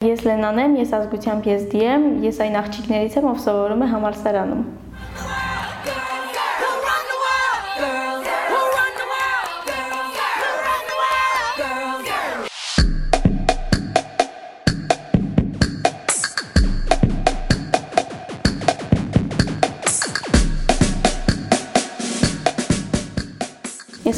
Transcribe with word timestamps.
Ես 0.00 0.22
Լենան 0.24 0.58
եմ, 0.62 0.74
ես 0.80 0.92
ազգությամբ 0.96 1.46
եզդի 1.50 1.80
եմ, 1.84 2.04
ես 2.24 2.38
այն 2.40 2.54
աղջիկներից 2.56 3.16
եմ, 3.18 3.26
ով 3.34 3.40
սովորում 3.44 3.82
է 3.84 3.88
համալսարանում։ 3.90 4.62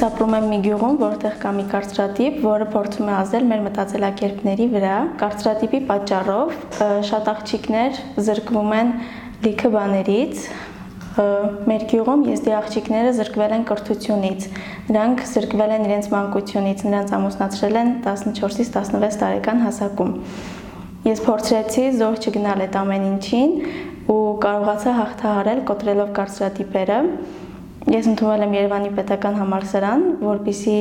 Ես 0.02 0.08
ապրում 0.10 0.32
եմ 0.34 0.46
մի 0.50 0.56
գյուղում, 0.64 0.96
որտեղ 0.98 1.34
կա 1.38 1.50
մի 1.54 1.64
կարծրատիպ, 1.70 2.38
որը 2.42 2.64
փորձում 2.72 3.06
է 3.06 3.12
ազդել 3.14 3.44
մեր 3.46 3.60
մտածելակերպների 3.62 4.64
վրա։ 4.72 4.94
Կարծրատիպի 5.20 5.78
պատճառով 5.90 6.56
շատ 7.06 7.28
աղջիկներ 7.32 8.00
զրկվում 8.26 8.72
են 8.78 8.90
լիքը 9.44 9.70
բաներից, 9.76 10.40
մեր 11.70 11.84
գյուղում 11.92 12.24
եզդի 12.32 12.54
աղջիկները 12.58 13.12
զրկվել 13.20 13.54
են 13.54 13.66
կրթությունից։ 13.70 14.48
Նրանք 14.90 15.22
զրկվել 15.36 15.76
են 15.76 15.86
իրենց 15.86 16.10
մանկությունից, 16.16 16.84
նրանց 16.90 17.14
ամուսնացրել 17.22 17.78
են 17.82 17.94
14-ից 18.08 18.74
16 18.74 19.22
տարեկան 19.22 19.62
հասակում։ 19.68 20.12
Ես 21.12 21.22
փորձեցի 21.30 21.86
զոհ 22.02 22.18
չգնալ 22.26 22.66
այդ 22.66 22.82
ամեն 22.82 23.06
ինչին 23.12 23.54
ու 24.10 24.20
կարողացա 24.42 24.98
հաղթահարել 24.98 25.64
կոտրելով 25.70 26.12
կարծրատիպերը 26.18 27.00
Ես 27.90 28.06
ընդունվել 28.12 28.42
եմ 28.44 28.52
Երևանի 28.54 28.90
պետական 28.94 29.38
համալսարան, 29.40 30.02
որբիսի 30.22 30.74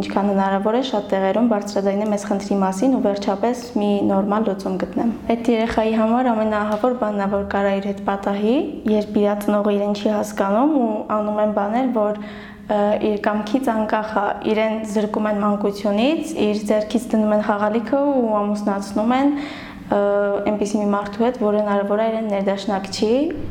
ինչքան 0.00 0.30
հնարավոր 0.32 0.78
է 0.78 0.80
շատ 0.88 1.08
տեղերում 1.10 1.50
բարձրաձայնեմ 1.52 2.14
այս 2.16 2.24
խնդրի 2.30 2.56
մասին 2.62 2.96
ու 2.96 3.00
վերջապես 3.06 3.60
մի 3.76 3.90
նորմալ 4.08 4.48
լուծում 4.48 4.78
գտնեմ։ 4.82 5.12
Այդ 5.36 5.50
երեխայի 5.52 5.94
համար 6.00 6.30
ամենաահավոր 6.32 6.96
բանն 7.02 7.24
է, 7.26 7.28
որ 7.36 7.46
կարա 7.52 7.76
իր 7.76 7.88
հետ 7.92 8.02
պատահի, 8.08 8.56
երբ 8.96 9.20
իր 9.20 9.38
ծնողը 9.44 9.76
իրեն 9.76 9.96
չի 10.00 10.12
հասկանում 10.16 10.76
ու 10.80 10.90
անում 11.16 11.40
են 11.44 11.56
բաներ, 11.60 11.92
որ 12.00 12.20
իր 12.66 13.18
կամքից 13.22 13.68
անկախ 13.70 14.08
է, 14.18 14.24
իրեն 14.50 14.78
զրկում 14.90 15.26
են 15.30 15.36
մանկությունից, 15.44 16.32
իր 16.46 16.62
ձեռքից 16.66 17.04
դնում 17.12 17.34
են 17.36 17.44
խաղալիքը 17.46 18.00
ու 18.10 18.32
ամուսնացնում 18.40 19.12
են, 19.16 19.30
այնպիսի 19.86 20.80
մի 20.80 20.86
մարդու 20.90 21.24
հետ, 21.26 21.38
որը 21.42 21.60
հնարավոր 21.62 22.00
է 22.02 22.06
իրեն 22.10 22.28
ներդաշնակ 22.32 22.88
չի 22.96 23.10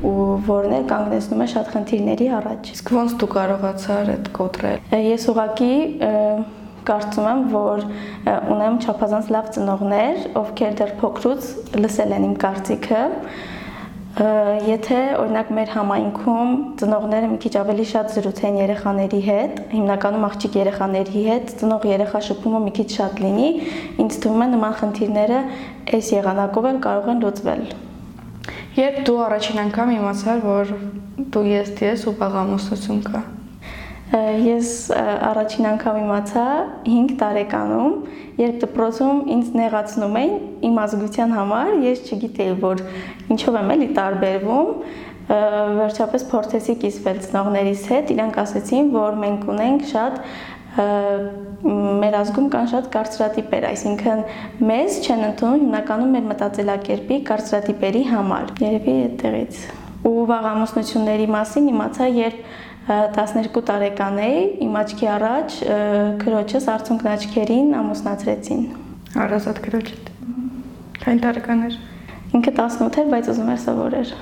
ու 0.09 0.25
որն 0.49 0.75
էլ 0.75 0.85
կանգնեցնում 0.89 1.43
է 1.45 1.47
շատ 1.53 1.71
խնդիրների 1.75 2.27
առաջ։ 2.39 2.71
Իսկ 2.75 2.91
ոնց 2.95 3.15
դու 3.21 3.29
կարողացար 3.35 4.11
այդ 4.15 4.29
կոտրել։ 4.35 4.95
Ես 5.05 5.27
ուղղակի 5.31 5.73
կարծում 6.85 7.27
եմ, 7.31 7.43
որ 7.55 7.85
ունեմ 8.55 8.79
չափազանց 8.83 9.29
լավ 9.33 9.51
ծնողներ, 9.55 10.19
ովքեր 10.43 10.75
դեռ 10.81 10.91
փոքրուց 11.01 11.47
լսել 11.81 12.15
են 12.15 12.27
իմ 12.27 12.35
կարծիքը 12.43 13.03
Եթե 14.15 14.97
օրինակ 15.19 15.49
մեր 15.51 15.71
համայնքում 15.75 16.51
ծնողները 16.79 17.31
մի 17.33 17.39
քիչ 17.43 17.51
ավելի 17.59 17.87
շատ 17.89 18.13
զրուցեն 18.13 18.59
երեխաների 18.61 19.19
հետ, 19.25 19.59
հիմնականում 19.73 20.23
աղջիկ 20.29 20.55
երեխաների 20.61 21.23
հետ, 21.25 21.51
ծնող 21.59 21.87
երեխա 21.91 22.23
շփումը 22.29 22.63
մի 22.63 22.73
քիչ 22.79 22.87
շատ 22.95 23.21
լինի, 23.25 23.51
ինձ 24.05 24.19
թվում 24.23 24.47
է 24.47 24.49
նման 24.55 24.79
խնդիրները 24.79 25.43
այս 25.99 26.15
եղանակով 26.15 26.71
էլ 26.71 26.81
կարող 26.87 27.11
են 27.11 27.23
լուծվել։ 27.27 27.69
Երբ 28.79 29.05
դու 29.11 29.21
առաջին 29.27 29.63
անգամ 29.67 29.95
իմացար, 29.99 30.43
որ 30.47 30.75
դու 31.35 31.47
ես 31.51 31.79
դես 31.83 32.07
ու 32.07 32.19
բաղամուսություն 32.23 33.09
կա։ 33.11 33.27
Ես 34.15 34.69
առաջին 34.95 35.65
անգամ 35.73 35.97
իմացա 35.99 36.43
5 36.85 37.15
տարեկանում, 37.19 37.95
երբ 38.39 38.57
դպրոցում 38.63 39.17
ինձ 39.35 39.49
նեղացնում 39.59 40.17
էին 40.21 40.35
իմ 40.69 40.77
ազգության 40.83 41.33
համար, 41.35 41.71
ես 41.83 42.03
չգիտեի, 42.05 42.53
որ 42.61 42.83
ինչով 43.35 43.57
եմ 43.59 43.73
էլի 43.75 43.89
տարբերվում, 43.99 44.69
վերջապես 45.25 46.25
փորձեցի 46.31 46.75
կիսվել 46.85 47.21
ծնողներիս 47.25 47.85
հետ, 47.91 48.11
իրանք 48.15 48.39
ասեցին, 48.45 48.91
որ 48.95 49.17
մենք 49.25 49.47
ունենք 49.55 49.87
շատ 49.91 50.19
մեր 50.75 52.15
ազգում 52.19 52.47
կան 52.53 52.69
շատ 52.71 52.87
կարծրատիպեր, 52.93 53.65
այսինքն 53.71 54.23
մեզ 54.69 54.97
չեն 55.05 55.25
ընդունում 55.29 55.61
հիմնականում 55.63 56.13
մեր 56.15 56.25
մտածելակերպի 56.31 57.19
կարծրատիպերի 57.31 58.03
համար։ 58.11 58.51
Երևի 58.65 58.95
այդտեղից։ 59.05 59.61
Ու 60.05 60.25
վաղամուսնությունների 60.29 61.27
մասին 61.35 61.69
իմացա, 61.71 62.09
երբ 62.19 62.43
12 62.85 63.63
տարեկան 63.65 64.19
էի, 64.21 64.41
իմ 64.61 64.75
աչքի 64.77 65.07
առաջ 65.09 65.55
քրոջս 66.21 66.67
արցունքն 66.75 67.09
աչքերին 67.15 67.71
ամուսնացրեցին։ 67.79 68.61
Հարազատ 69.15 69.61
քրոջդ։ 69.65 70.11
Քանի 71.01 71.23
տարեկան 71.25 71.65
էր։ 71.65 71.79
Ինքը 72.37 72.53
18 72.61 73.01
էր, 73.01 73.09
բայց 73.15 73.29
ուզում 73.33 73.51
էր 73.55 73.61
սովորեր։ 73.65 74.13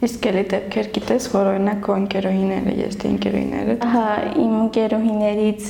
Իսկ 0.00 0.26
էլի 0.30 0.42
դեպքեր 0.50 0.86
գիտես, 0.96 1.24
որ 1.30 1.48
օրինակ 1.50 1.80
քո 1.84 1.96
ընկերուհիները, 2.00 2.74
ես 2.80 2.94
դե 3.00 3.08
ընկերուհիները։ 3.10 3.74
Հա, 3.94 4.04
իմ 4.40 4.54
ընկերուհիներից 4.60 5.66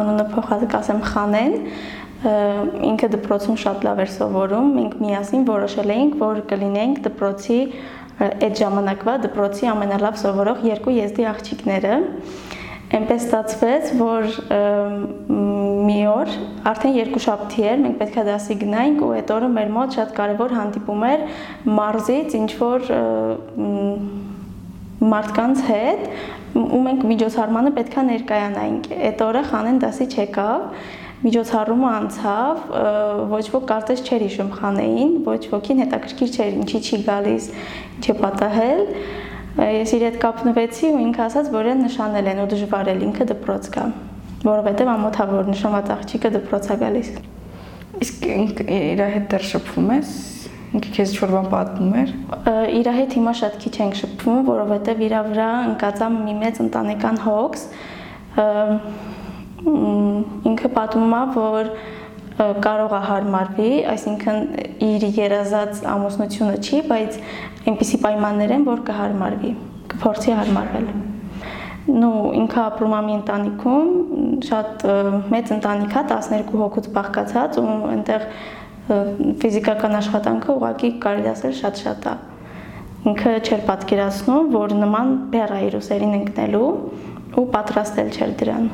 անունը 0.00 0.26
փոխած 0.34 0.66
կասեմ 0.74 1.00
Խանեն, 1.10 1.54
ինքը 2.90 3.08
դպրոցում 3.16 3.56
շատ 3.62 3.86
լավ 3.86 4.02
էր 4.04 4.10
սովորում։ 4.12 4.74
Մենք 4.76 4.98
միասին 5.00 5.46
որոշել 5.48 5.92
էինք, 5.94 6.18
որ 6.20 6.42
կլինենք 6.50 7.00
դպրոցի 7.06 7.60
այդ 8.20 8.60
ժամանակվա 8.60 9.14
դպրոցի 9.24 9.68
ամենալավ 9.74 10.16
սովորող 10.20 10.64
երկու 10.70 10.96
եզդի 10.96 11.28
աղջիկները 11.30 11.94
այնպես 12.90 13.24
ստացվեց, 13.26 13.90
որ 14.00 14.24
մի 15.86 15.98
օր 16.10 16.32
արդեն 16.70 16.96
երկու 16.96 17.22
շաբթի 17.26 17.66
էր, 17.70 17.78
մենք 17.84 18.00
պետքա 18.00 18.24
դասի 18.26 18.56
գնայինք 18.64 19.04
ու 19.06 19.10
այդ 19.20 19.30
օրը 19.36 19.50
մեր 19.54 19.70
մոտ 19.76 19.98
շատ 19.98 20.14
կարևոր 20.16 20.54
հանդիպում 20.58 21.04
էր 21.10 21.22
մարզից 21.78 22.36
ինչ 22.40 22.50
որ 22.60 22.90
մարդկանց 25.14 25.62
հետ 25.70 26.02
ու 26.60 26.80
մենք 26.88 27.04
միջոցառմանը 27.12 27.70
պետքա 27.78 28.02
ներկայանայինք։ 28.10 28.88
Այդ 29.10 29.22
օրը 29.28 29.42
խանեն 29.52 29.78
դասի 29.86 30.06
չեկավ 30.10 30.66
միջոցառումը 31.20 31.88
անցավ, 32.00 32.60
ոչ 33.28 33.42
ոք 33.52 33.64
կարծես 33.68 34.02
չէր 34.06 34.22
հիշում 34.24 34.52
խանեին, 34.56 35.10
ոչ 35.26 35.42
ոքին 35.52 35.82
հետաքրքիր 35.84 36.30
չէր 36.36 36.54
ինչի 36.60 36.80
չի 36.80 37.00
գալիս, 37.08 37.48
ինչ 37.98 38.06
է 38.08 38.14
պատահել։ 38.20 38.80
Ես 39.60 39.92
իր 39.98 40.04
հետ 40.06 40.16
կապնվեցի 40.22 40.90
ու 40.94 41.02
ինքը 41.04 41.22
ասաց, 41.26 41.50
որ 41.52 41.68
այն 41.74 41.84
նշանել 41.84 42.30
են 42.30 42.40
ու 42.40 42.48
դժվար 42.54 42.90
է 42.90 42.94
ինքը 43.10 43.26
դպրոց 43.34 43.68
գա, 43.74 43.84
որովհետև 44.46 44.92
ամոթավոր 44.94 45.50
նշանված 45.50 45.92
աղջիկը 45.98 46.32
դպրոց 46.38 46.70
է 46.70 46.76
գալիս։ 46.80 47.10
Իսկ 48.00 48.28
իր 48.30 49.02
հետ 49.12 49.26
դեռ 49.34 49.46
շփվում 49.50 49.90
ես? 49.98 50.12
Ինքը 50.70 50.90
քեզ 50.94 51.12
ինչ-որ 51.12 51.32
բան 51.34 51.46
պատմում 51.50 51.94
էր։ 52.00 52.10
Իր 52.78 52.88
հետ 52.94 53.14
հիմա 53.18 53.32
շատ 53.40 53.56
քիչ 53.64 53.72
ենք 53.84 53.96
շփվում, 54.00 54.40
որովհետև 54.46 55.00
իր 55.02 55.14
վրա 55.26 55.48
ընկած 55.66 56.02
է 56.06 56.10
մի 56.14 56.34
մեծ 56.40 56.60
ընտանեկան 56.64 57.18
հոգս 57.26 57.64
ինքը 59.60 60.70
պատմում 60.76 61.14
է, 61.16 61.22
որ 61.36 61.70
կարող 62.64 62.94
է 62.96 63.00
հարմարվի, 63.04 63.70
այսինքն 63.92 64.38
իր 64.86 65.06
երազած 65.18 65.82
ամուսնությունը 65.92 66.60
չի, 66.64 66.80
բայց 66.88 67.18
այնպիսի 67.68 68.00
պայմաններ 68.04 68.54
են, 68.56 68.64
որ 68.70 68.82
կհարմարվի, 68.88 69.52
կփորձի 69.92 70.36
հարմարվել։ 70.38 70.88
Նու 71.90 72.16
ինքը 72.40 72.60
ապրում 72.62 72.94
է 72.96 73.00
մի 73.04 73.14
ընտանիքում, 73.18 73.92
շատ 74.48 74.84
մեծ 75.34 75.52
ընտանիք 75.56 75.94
է, 76.00 76.02
12 76.14 76.58
հոգուց 76.60 76.90
բաղկացած 76.96 77.60
ու 77.60 77.68
այնտեղ 77.90 78.26
ֆիզիկական 79.40 79.96
աշխատանքը 80.00 80.52
ուղղակի 80.56 80.92
կարելի 81.04 81.30
ասել 81.34 81.56
շատ-շատ 81.60 82.06
է։ 82.10 82.14
Ինքը 83.10 83.34
չէր 83.40 83.64
պատկերացնում, 83.68 84.52
որ 84.56 84.76
նման 84.80 85.16
բեռ 85.32 85.56
է 85.56 85.60
իր 85.70 85.80
ուսերին 85.80 86.16
ընկնելու 86.20 86.70
ու 87.40 87.46
պատրաստել 87.56 88.14
չէր 88.16 88.38
դրան։ 88.44 88.70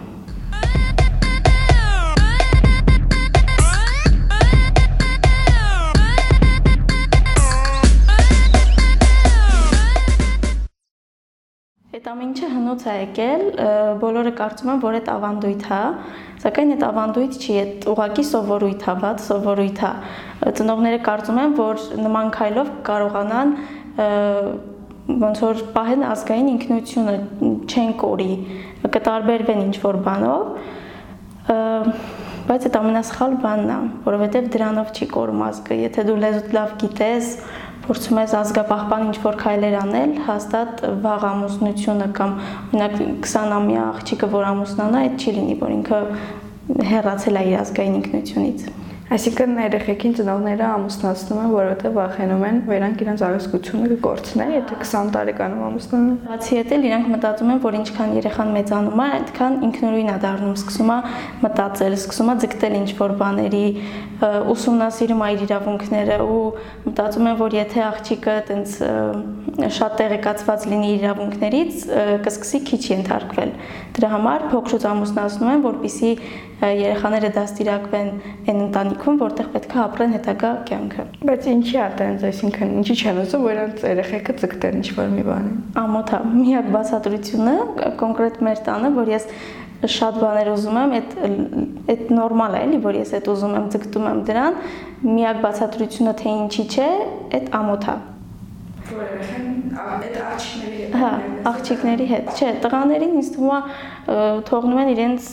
Այդ 12.06 12.12
ամեն 12.14 12.28
ինչը 12.30 12.48
հնուց 12.52 12.82
է 12.86 12.92
եկել, 12.94 13.40
բոլորը 13.98 14.32
կարծում 14.38 14.68
են, 14.70 14.82
որ 14.84 14.96
այդ 14.98 15.08
ավանդույթ 15.10 15.64
է, 15.74 15.78
սակայն 16.44 16.68
այդ 16.76 16.84
ավանդույթ 16.86 17.38
չի, 17.40 17.56
այդ 17.62 17.86
ուղակի 17.90 18.24
սովորույթ 18.28 18.84
է, 18.86 18.94
ված 19.02 19.24
սովորույթ 19.24 19.82
է։ 19.88 19.90
Ծնողները 20.60 21.00
կարծում 21.08 21.40
են, 21.42 21.56
որ 21.58 21.82
նման 22.04 22.30
քայլով 22.36 22.70
կարողանան 22.86 23.50
ոնց 25.26 25.42
որ 25.48 25.64
պահեն 25.74 26.06
ազգային 26.12 26.52
ինքնությունը 26.54 27.16
չեն 27.74 27.92
կորի, 28.06 28.30
կտարբերվեն 28.86 29.66
ինչ 29.66 29.76
որ 29.82 30.00
բանով, 30.06 30.46
բայց 32.46 32.66
այդ 32.70 32.76
ամենասխալ 32.78 33.32
բանն 33.42 33.70
է, 33.74 33.76
որովհետև 34.06 34.50
դրանով 34.54 34.90
չի 34.94 35.06
կորում 35.10 35.40
ազգը։ 35.46 35.78
Եթե 35.82 36.04
դու 36.06 36.18
լեզուդ 36.22 36.52
լավ 36.54 36.74
գիտես, 36.82 37.30
փորձում 37.86 38.18
ես 38.22 38.32
ազգապահպան 38.40 39.04
ինչ 39.06 39.16
որ 39.22 39.36
քայլեր 39.42 39.76
անել, 39.82 40.14
հաստատ 40.26 40.82
վաղ 41.04 41.26
ամուսնությունը 41.30 42.08
կամ 42.16 42.32
օրինակ 42.40 42.96
20-ամյա 43.26 43.84
աղջիկը 43.92 44.30
որ 44.34 44.48
ամուսնանա, 44.50 45.04
այդ 45.06 45.22
չի 45.22 45.36
լինի, 45.36 45.56
որ 45.62 45.76
ինքը 45.76 46.00
հեռացել 46.90 47.38
է 47.38 47.46
իր 47.46 47.56
ազգային 47.62 47.96
ինքնությունից։ 48.00 48.66
Այսինքն 49.06 49.58
երեխեքին 49.62 50.14
ծնողները 50.18 50.64
ամուսնացնում 50.66 51.36
են, 51.38 51.50
որովհետև 51.52 51.92
վախենում 51.94 52.40
են, 52.46 52.56
որ 52.66 52.74
իրանք 52.76 53.02
իրենց 53.04 53.20
առողջությունը 53.26 53.90
կկորցնեն, 53.92 54.50
եթե 54.56 54.78
20 54.80 55.12
տարեկանում 55.14 55.60
ամուսնանան։ 55.66 56.16
Բացի 56.26 56.58
էլ 56.74 56.86
իրանք 56.88 57.06
մտածում 57.12 57.52
են, 57.54 57.60
որ 57.66 57.76
ինչքան 57.78 58.16
երեխան 58.16 58.50
մեծանում 58.56 59.02
է, 59.04 59.06
այդքան 59.16 59.54
ինքնուրույն 59.68 60.10
է 60.10 60.16
դառնում, 60.26 60.56
սկսում 60.58 60.90
է 60.90 60.98
մտածել, 61.46 61.96
սկսում 62.02 62.32
է 62.34 62.36
ձգտել 62.42 62.76
ինչ-որ 62.82 63.14
բաների, 63.22 63.66
ուսումնասիրում 64.56 65.24
այդ 65.26 65.46
իրավունքները 65.46 66.18
ու 66.26 66.42
մտածում 66.90 67.30
են, 67.30 67.36
որ 67.46 67.56
եթե 67.62 67.82
աղջիկը 67.86 68.36
տենց 68.50 68.76
շատ 69.76 69.94
տեղեկացված 70.00 70.64
լինի 70.72 70.88
իրավունքներից, 70.96 71.84
կսկսի 72.26 72.60
քիչ 72.66 72.82
ենթարկվել։ 72.90 73.52
Դրա 73.96 74.08
համար 74.12 74.42
փոքրուց 74.52 74.82
ամուսնացնում 74.90 75.50
են, 75.52 75.62
որpիսի 75.64 76.08
երեխաները 76.60 77.28
դաստիարակվեն 77.36 78.08
այն 78.52 78.58
ընտանիքում, 78.66 79.18
որտեղ 79.22 79.46
պետք 79.54 79.76
է 79.76 79.78
ապրեն 79.82 80.14
հետագա 80.16 80.50
կյանքը։ 80.68 81.04
Բայց 81.30 81.46
ինչի 81.52 81.78
է 81.80 81.86
տենց, 82.00 82.26
այսինքն 82.30 82.74
ինչի 82.80 82.96
չեն 82.96 83.20
ուզում, 83.22 83.46
որ 83.46 83.56
նրանց 83.56 83.86
երեխեքը 83.88 84.34
ձգտեն 84.42 84.76
ինչ-որ 84.80 85.08
մի 85.16 85.24
բանի։ 85.28 85.54
Ամոթա, 85.84 86.20
միակ 86.36 86.68
բացատրությունը 86.76 87.54
կոնկրետ 88.04 88.42
մեր 88.46 88.60
տանը, 88.68 88.92
որ 88.96 89.12
ես 89.16 89.30
շատ 89.96 90.20
բաներ 90.22 90.50
ուզում 90.56 90.76
եմ, 90.82 90.92
այդ 90.96 91.16
այդ 91.92 92.12
նորմալ 92.16 92.56
է, 92.56 92.60
էլի, 92.66 92.82
որ 92.86 93.00
ես 93.02 93.14
այդ 93.20 93.30
ուզում 93.32 93.56
եմ, 93.60 93.70
ձգտում 93.76 94.10
եմ 94.12 94.20
դրան, 94.30 94.60
միակ 95.04 95.40
բացատրությունը 95.44 96.14
թե 96.22 96.36
ինչի 96.46 96.68
չէ, 96.72 96.90
այդ 97.36 97.50
ամոթա 97.60 97.96
այդ 98.96 100.16
աղջիկների 100.22 100.78
հետ։ 100.80 100.96
Հա, 101.00 101.10
աղջիկների 101.50 102.06
հետ։ 102.10 102.28
Չէ, 102.36 102.50
տղաներին 102.64 103.14
ինձ 103.20 103.30
թվում 103.34 103.54
է 103.56 103.60
թողնում 104.48 104.80
են 104.82 104.90
իրենց 104.92 105.28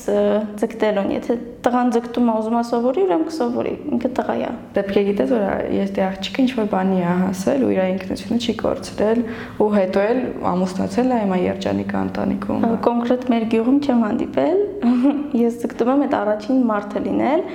ձգտելուն։ 0.62 1.12
Եթե 1.14 1.36
տղան 1.64 1.92
ձգտում 1.96 2.30
է 2.32 2.36
ուզում 2.40 2.58
է 2.60 2.64
սովորի, 2.70 3.04
ուրեմն 3.04 3.28
կսովորի, 3.30 3.74
ինքը 3.94 4.10
տղա 4.18 4.36
է։ 4.44 4.50
Պետք 4.78 4.98
է 5.00 5.04
գիտես, 5.10 5.34
որ 5.34 5.46
ես 5.78 5.94
դե 5.94 6.04
աղջիկը 6.08 6.44
ինչ-որ 6.44 6.68
բանի 6.74 6.98
է 7.04 7.14
հասել 7.24 7.64
ու 7.64 7.72
իր 7.74 7.82
ինքնությունը 7.94 8.40
չի 8.44 8.56
կորցրել 8.64 9.24
ու 9.64 9.70
հետո 9.78 10.04
էլ 10.10 10.20
ամուսնացել 10.54 11.14
է 11.14 11.22
հիմա 11.24 11.38
երջանիկ 11.44 11.96
ընտանիքում։ 12.04 12.68
Կոնկրետ 12.90 13.24
մեր 13.34 13.48
գյուղում 13.54 13.80
չեմ 13.84 14.04
հանդիպել։ 14.08 14.60
Ես 15.44 15.62
ձգտում 15.64 15.94
եմ 15.94 16.04
այդ 16.04 16.18
առաջին 16.24 16.62
մարդը 16.74 17.04
լինել 17.08 17.48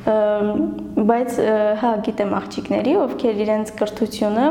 բայց 0.00 1.38
հա 1.80 1.90
գիտեմ 2.06 2.30
աղջիկների, 2.38 2.92
ովքեր 3.04 3.40
իրենց 3.44 3.72
կրթությունը, 3.80 4.46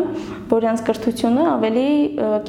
որ 0.51 0.65
իրենց 0.65 0.83
կրթությունը 0.89 1.45
ավելի 1.55 1.85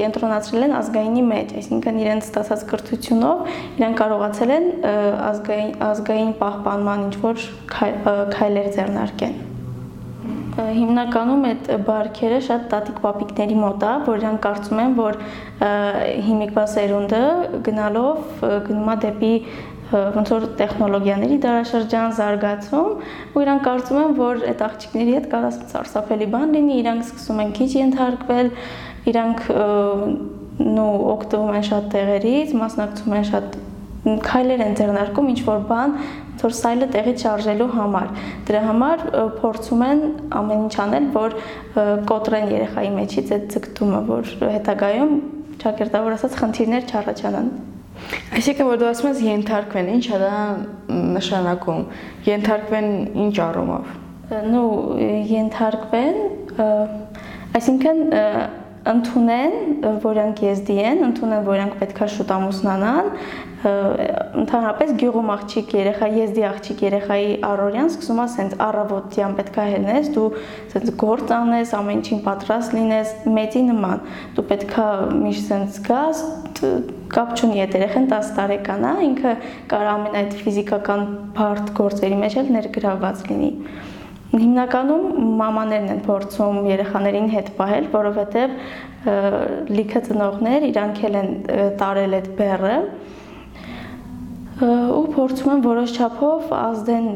կենտրոնացրել 0.00 0.66
են 0.68 0.76
ազգայինի 0.80 1.26
մեջ, 1.32 1.54
այսինքն 1.60 2.00
իրենց 2.04 2.28
ստացած 2.28 2.64
կրթությունով 2.72 3.44
իրենք 3.80 4.00
կարողացել 4.04 4.56
են 4.56 4.66
ազգային 5.30 5.70
ազգային 5.90 6.34
պահպանման 6.44 7.06
ինչ 7.08 7.14
որ 7.24 7.46
քայլեր 8.36 8.74
ձեռնարկեն 8.76 9.38
հիմնականում 10.60 11.44
այդ 11.48 11.68
բարքերը 11.86 12.38
շատ 12.46 12.64
տատիկ 12.72 12.98
պապիկների 13.04 13.56
մոտ 13.60 13.84
է, 13.86 13.92
որ 14.08 14.20
իրանք 14.20 14.40
կարծում 14.46 14.80
են, 14.84 14.96
որ 14.98 15.18
հիմիկվա 16.26 16.64
սերունդը 16.74 17.22
գնալով 17.68 18.44
գնում 18.66 18.90
է 18.90 18.96
դեպի 19.06 19.32
ոնց 19.90 20.30
որ 20.34 20.44
տեխնոլոգիաների 20.60 21.36
դարաշրջան 21.44 22.12
զարգացում 22.18 22.90
ու 23.34 23.42
իրանք 23.44 23.64
կարծում 23.66 24.00
են 24.00 24.12
որ 24.20 24.44
այդ 24.50 24.60
աղջիկների 24.66 25.16
հետ 25.16 25.26
կարաս 25.32 25.56
սարսափելի 25.72 26.28
բան 26.34 26.54
լինի 26.56 26.76
իրանք 26.80 27.06
սկսում 27.08 27.40
են 27.44 27.50
քիչ 27.58 27.70
ենթարկվել 27.80 28.52
իրանք 29.10 29.42
նո 30.60 30.86
օգտվում 31.14 31.52
են 31.58 31.66
շատ 31.70 31.90
տեղերից 31.96 32.54
մասնակցում 32.60 33.16
են 33.18 33.26
շատ 33.30 33.58
քայլեր 34.00 34.62
են 34.64 34.76
ձեռնարկում 34.78 35.30
ինչ 35.30 35.40
որ 35.44 35.64
բան 35.70 35.96
որ 36.40 36.54
սայլը 36.56 36.86
տեղից 36.94 37.24
շարժելու 37.24 37.66
համար 37.74 38.12
դրա 38.48 38.60
համար 38.68 39.02
փորձում 39.40 39.82
են 39.88 40.00
ամեն 40.40 40.62
ինչ 40.66 40.76
անել 40.84 41.10
որ 41.16 41.36
կոտրեն 42.08 42.54
երեխայի 42.54 42.94
մեջից 42.96 43.34
այդ 43.36 43.50
ձգտումը 43.56 44.00
որ 44.08 44.32
հետագայում 44.54 45.12
ճակերտավոր 45.64 46.16
ասած 46.16 46.40
խնդիրներ 46.40 46.88
չառաջանան 46.88 47.52
Այսինքն 48.36 48.68
որ 48.70 48.80
դու 48.80 48.88
ասում 48.90 49.10
ես 49.10 49.20
ենթարկվեն, 49.26 49.90
ի՞նչ 49.96 50.04
է 50.10 50.20
դա 50.22 50.34
նշանակում։ 51.16 51.82
Ենթարկվեն 52.30 52.88
ինչ 53.26 53.34
առումով։ 53.46 53.92
Ну, 54.50 54.62
ենթարկվեն, 55.30 56.18
այսինքն 57.58 58.02
ընդունեն, 58.90 59.56
որ 60.00 60.16
իրանք 60.16 60.42
եզդի 60.46 60.76
են, 60.90 61.02
ընդունեն, 61.10 61.42
որ 61.48 61.58
իրանք 61.58 61.74
պետքա 61.82 62.06
շուտ 62.14 62.30
ամուսնանան, 62.36 63.10
ընդհանրապես 63.60 64.92
գյուղում 65.00 65.30
աղջիկ 65.34 65.72
երեխա, 65.76 66.06
եզդի 66.16 66.44
աղջիկ 66.48 66.78
երեխայի 66.86 67.26
առօրյան 67.44 67.90
սկսում 67.90 68.20
է 68.22 68.24
սենց 68.34 68.54
առավոտյան 68.66 69.34
պետքա 69.40 69.66
հելնես, 69.70 70.08
դու 70.14 70.24
սենց 70.72 70.92
գործ 71.02 71.34
անես, 71.36 71.74
ամեն 71.76 72.00
ինչին 72.00 72.22
պատրաստ 72.24 72.76
լինես, 72.78 73.12
մեծի 73.36 73.62
նման։ 73.68 74.02
Դու 74.38 74.46
պետքա 74.54 74.86
միշտ 75.20 75.44
սենց 75.50 75.78
գաս, 75.90 76.24
կապ 77.12 77.36
չունի 77.36 77.62
այդ 77.66 77.76
երեխան 77.80 78.10
10 78.16 78.32
տարեկան 78.40 78.88
է, 78.88 78.94
ինքը 79.10 79.36
կարող 79.74 79.92
ամեն 79.92 80.18
այդ 80.20 80.36
ֆիզիկական 80.40 81.06
բարդ 81.36 81.72
գործերի 81.76 82.20
մեջ 82.24 82.36
էլ 82.40 82.52
ներգրավված 82.56 83.24
լինի։ 83.28 83.52
Հիմնականում 84.30 85.06
մամաներն 85.40 85.88
են 85.90 86.02
փորձում 86.06 86.58
երեխաներին 86.70 87.30
հետ 87.34 87.48
պահել, 87.56 87.86
որովհետև 87.92 88.52
լիքը 89.74 90.02
ծնողներ 90.06 90.66
իրանք 90.70 91.00
էլ 91.08 91.16
են 91.20 91.30
տարել 91.80 92.14
այդ 92.20 92.28
բեռը 92.38 92.76
ու 94.60 95.04
փորձում 95.14 95.50
են 95.54 95.62
որոշ 95.64 95.92
չափով 95.96 96.50
ազդեն 96.56 97.06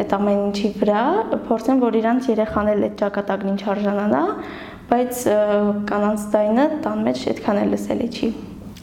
այդ 0.00 0.12
ամեն 0.16 0.38
ինչի 0.46 0.70
վրա, 0.80 1.02
փորձեն 1.48 1.82
որ 1.82 1.98
իրանց 2.00 2.28
երեխան 2.30 2.70
էլ 2.72 2.84
այդ 2.86 2.94
ճակատագրին 3.00 3.58
չարժանանա, 3.60 4.22
բայց 4.90 5.24
կանանց 5.90 6.24
դայնը 6.34 6.64
տան 6.86 7.02
մեջ 7.08 7.24
այդքան 7.32 7.60
էլ 7.64 7.74
լսելի 7.74 8.08
չի։ 8.10 8.30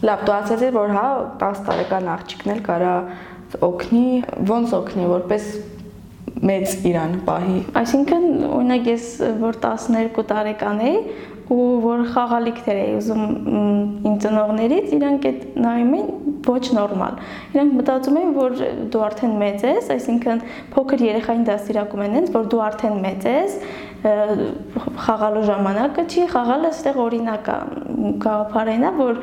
Լավ, 0.08 0.28
դու 0.28 0.36
ասացիր, 0.38 0.76
որ 0.78 0.94
հա 0.94 1.08
10 1.42 1.64
տարեկան 1.68 2.12
աղջիկն 2.14 2.54
էլ 2.54 2.62
կարա 2.68 2.94
օգնի, 3.68 4.06
ոնց 4.52 4.76
օգնի, 4.78 5.08
որպես 5.14 5.48
մեծ 6.48 6.76
իրան 6.92 7.16
պահի։ 7.26 7.58
Այսինքն, 7.82 8.28
օրինակ 8.58 8.90
ես 8.92 9.08
որ 9.42 9.58
12 9.64 10.28
տարեկան 10.32 10.84
էի, 10.86 11.00
ու 11.48 11.66
որ 11.82 12.04
խաղալիքներ 12.14 12.80
էի 12.84 12.96
ուզում 12.98 13.24
իմ 14.08 14.16
ծնողներից, 14.24 14.90
իրանք 14.98 15.28
այդ 15.32 15.46
նայում 15.64 15.94
են 15.98 16.10
ոչ 16.48 16.64
նորմալ։ 16.78 17.20
Իրանք 17.54 17.76
մտածում 17.78 18.18
են, 18.22 18.32
որ 18.38 18.56
դու 18.94 19.04
արդեն 19.08 19.36
մեծ 19.42 19.66
ես, 19.68 19.90
այսինքն 19.98 20.42
փոքր 20.74 21.04
երեխային 21.08 21.46
դաստիարակում 21.48 22.04
են 22.08 22.18
ինձ, 22.22 22.32
որ 22.38 22.50
դու 22.54 22.64
արդեն 22.68 22.98
մեծ 23.08 23.28
ես, 23.32 23.58
խաղալու 25.08 25.44
ժամանակը 25.48 26.04
չի, 26.08 26.26
խաղալը 26.32 26.70
այստեղ 26.70 27.00
օրինակ 27.02 27.48
է, 27.50 27.56
գաղափարային 28.24 28.86
է, 28.88 28.92
որ 28.98 29.22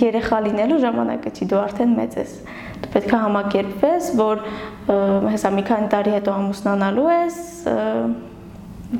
երեխա 0.00 0.40
լինելու 0.46 0.80
ժամանակը 0.84 1.32
չի, 1.32 1.48
դու 1.50 1.60
արդեն 1.60 1.94
մեծ 1.96 2.18
ես։ 2.20 2.34
Դու 2.80 2.90
պետք 2.96 3.14
է 3.14 3.20
համակերպվես, 3.24 4.10
որ 4.20 4.44
հեսա 5.30 5.54
մի 5.56 5.64
քանի 5.70 5.90
տարի 5.94 6.14
հետո 6.18 6.36
ամուսնանալու 6.40 7.08
ես, 7.14 7.40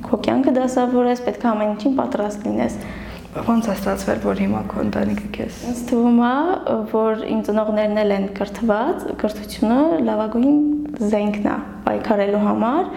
քո 0.06 0.20
կյանքը 0.24 0.56
դասավորես, 0.56 1.22
պետք 1.28 1.44
է 1.44 1.50
ամեն 1.50 1.72
ինչին 1.74 1.94
պատրաստ 2.00 2.44
լինես։ 2.46 2.76
Ոնց 3.30 3.66
է 3.70 3.74
ստացվել, 3.76 4.20
որ 4.26 4.40
հիմա 4.42 4.60
քո 4.66 4.80
ընտանիքը 4.82 5.28
քեզ։ 5.36 5.58
Ինձ 5.70 5.80
թվում 5.86 6.16
է, 6.26 6.30
որ 6.90 7.20
իմ 7.30 7.42
ծնողներն 7.46 8.00
էլ 8.02 8.14
են 8.16 8.24
կրթված, 8.34 9.04
կրթությունը 9.20 9.76
լավագույն 10.08 10.56
զենքն 11.12 11.46
է 11.46 11.54
պայքարելու 11.84 12.40
համար։ 12.46 12.88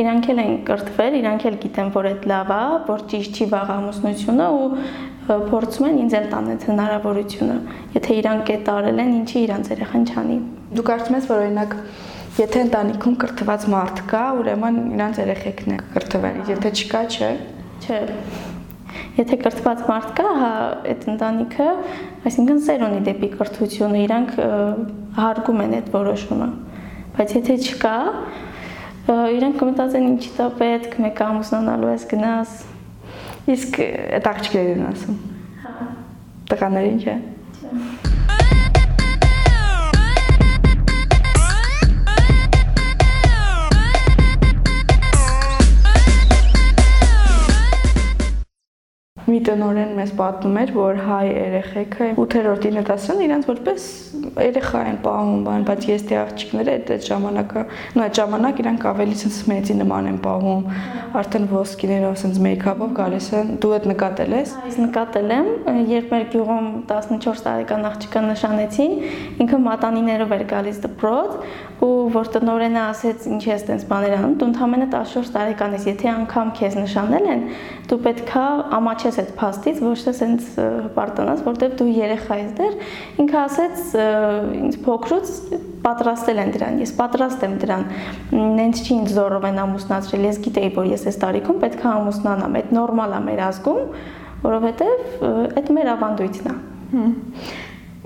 Իրանք 0.00 0.28
էլ 0.30 0.42
են 0.44 0.54
կրթվել, 0.68 1.16
իրանք 1.20 1.46
էլ 1.50 1.56
գիտեն, 1.64 1.90
որ 1.96 2.08
այդ 2.10 2.28
լավ 2.30 2.52
է, 2.54 2.60
որ 2.86 3.02
ճիշտ 3.10 3.40
չի 3.40 3.48
վաղ 3.50 3.72
ամուսնությունը 3.74 4.46
ու 4.60 4.68
փորձում 5.50 5.88
են 5.90 5.98
ինձ 6.04 6.16
էլ 6.20 6.30
տանել 6.30 6.62
հնարավորությունը։ 6.70 7.58
Եթե 7.98 8.16
իրանք 8.20 8.54
այդ 8.54 8.64
տարել 8.70 9.02
են, 9.02 9.12
ինչի 9.20 9.42
իրանց 9.50 9.72
երեխան 9.74 10.06
չանի։ 10.10 10.38
Դու 10.78 10.86
կարծում 10.90 11.18
ես, 11.18 11.28
որ 11.30 11.42
օրինակ 11.50 11.76
Եթե 12.38 12.60
ընտանիքում 12.62 13.16
կրթված 13.20 13.64
մարդ 13.72 14.02
կա, 14.08 14.20
ուրեմն 14.38 14.76
իրանց 14.94 15.18
երեխեքն 15.20 15.74
է 15.74 15.78
կրթվել, 15.96 16.38
եթե 16.54 16.72
չկա, 16.78 17.02
չէ։ 17.10 17.30
Չէ։ 17.82 17.98
Եթե 19.20 19.36
կրթված 19.42 19.80
մարդ 19.90 20.12
կա, 20.16 20.28
հա, 20.40 20.50
այդ 20.90 21.02
ընտանիքը, 21.12 21.66
այսինքն 22.30 22.60
սեր 22.66 22.84
ունի 22.86 23.00
դեպի 23.08 23.28
կրթությունը, 23.34 24.04
իրանք 24.06 24.30
հարգում 25.18 25.60
են 25.64 25.74
այդ 25.80 25.90
որոշումը։ 25.96 26.48
Բայց 27.18 27.34
եթե 27.36 27.56
չկա, 27.66 27.96
իրանք 29.10 29.58
կմտածեն 29.60 30.06
ինչի 30.14 30.32
դա 30.38 30.46
պետք, 30.60 30.96
մեկ 31.04 31.20
ամուսնանալու 31.26 31.90
ես 31.90 32.06
գնաս։ 32.14 32.56
Իսկ 33.56 33.82
այդ 34.20 34.30
աղջիկներն 34.30 34.88
ասում։ 34.94 35.20
Հա։ 35.66 35.90
Տղաներին 36.54 37.04
չէ։ 37.04 37.18
Չէ։ 37.18 37.39
մի 49.30 49.40
տնորեն 49.46 49.92
մեզ 50.00 50.14
պատմում 50.20 50.60
էր, 50.60 50.72
որ 50.76 51.02
հայ 51.06 51.24
երեխեքը 51.30 52.08
8-րդ 52.20 52.66
9-րդ 52.70 53.24
իրենց 53.26 53.50
որպես 53.50 53.88
երեխա 54.20 54.80
են 54.90 54.98
պահում, 55.04 55.44
բան, 55.46 55.64
բայց 55.68 55.86
ես 55.90 56.02
դե 56.10 56.16
աղջիկները 56.20 56.72
այդ 56.76 56.90
այդ 56.94 57.06
ժամանակը, 57.08 57.62
նո 57.96 58.02
այդ 58.04 58.18
ժամանակ 58.20 58.60
իրանք 58.62 58.86
ավելի 58.90 59.16
sense 59.20 59.46
մեծի 59.50 59.76
նման 59.80 60.08
են 60.10 60.18
պահում, 60.24 60.64
արդեն 61.20 61.46
ոսկիներով 61.50 62.18
sense 62.20 62.42
մեյքափով 62.44 62.92
գալիս 63.00 63.28
են։ 63.40 63.52
Դու 63.62 63.72
այդ 63.76 63.88
նկատել 63.90 64.34
ես։ 64.36 64.52
Այս 64.60 64.78
նկատել 64.84 65.34
եմ, 65.36 65.48
երբ 65.90 66.12
մեր 66.14 66.26
գյուղում 66.34 66.68
14 66.90 67.42
տարեկան 67.46 67.88
աղջիկը 67.90 68.22
նշանեցին, 68.26 68.94
ինքը 69.44 69.60
մատանիներով 69.66 70.34
էր 70.36 70.44
գալիս 70.50 70.80
դպրոց 70.84 71.36
ու 71.80 71.92
որ 72.14 72.30
տնորենը 72.34 72.80
ասեց 72.90 73.26
ինչ 73.30 73.42
ես 73.46 73.62
տենց 73.70 73.84
բաներ 73.90 74.14
անում, 74.18 74.34
դու 74.40 74.48
ընդամենը 74.50 74.88
14 74.92 75.30
տարեկան 75.36 75.76
ես, 75.78 75.86
եթե 75.90 76.10
անգամ 76.12 76.50
քեզ 76.60 76.76
նշանել 76.80 77.28
են, 77.34 77.44
դու 77.88 77.98
պետքա 78.04 78.44
ամաչես 78.76 79.19
այդ 79.20 79.30
փաստից, 79.38 79.80
ոչ 79.84 79.96
թե 80.04 80.12
սենց 80.18 80.46
պարտանաս, 80.96 81.42
որտեղ 81.46 81.74
դու 81.80 81.88
երեխա 81.94 82.38
ես 82.40 82.52
դեռ։ 82.58 82.76
Ինքը 83.24 83.38
ասեց 83.40 83.82
ինձ 84.60 84.78
փոքրուց 84.86 85.32
պատրաստել 85.84 86.42
են 86.44 86.52
դրան, 86.56 86.78
ես 86.84 86.92
պատրաստ 87.00 87.44
եմ 87.46 87.56
դրան։ 87.64 87.84
Նենց 88.60 88.82
չի 88.84 88.92
ինձ 88.96 89.14
զորով 89.16 89.46
են 89.50 89.60
ամուսնացրել, 89.64 90.26
ես 90.28 90.40
գիտեի, 90.46 90.70
որ 90.76 90.90
ես 90.90 91.06
այս 91.10 91.20
տարիքում 91.24 91.60
պետք 91.64 91.84
է 91.84 91.90
ամուսնանամ, 91.90 92.58
այդ 92.60 92.72
նորմալ 92.76 93.16
է 93.16 93.20
մեր 93.30 93.42
ազգում, 93.48 93.82
որովհետև 94.44 95.26
այդ 95.60 95.74
մեր 95.76 95.92
ավանդույթն 95.96 96.50
է։ 96.50 96.56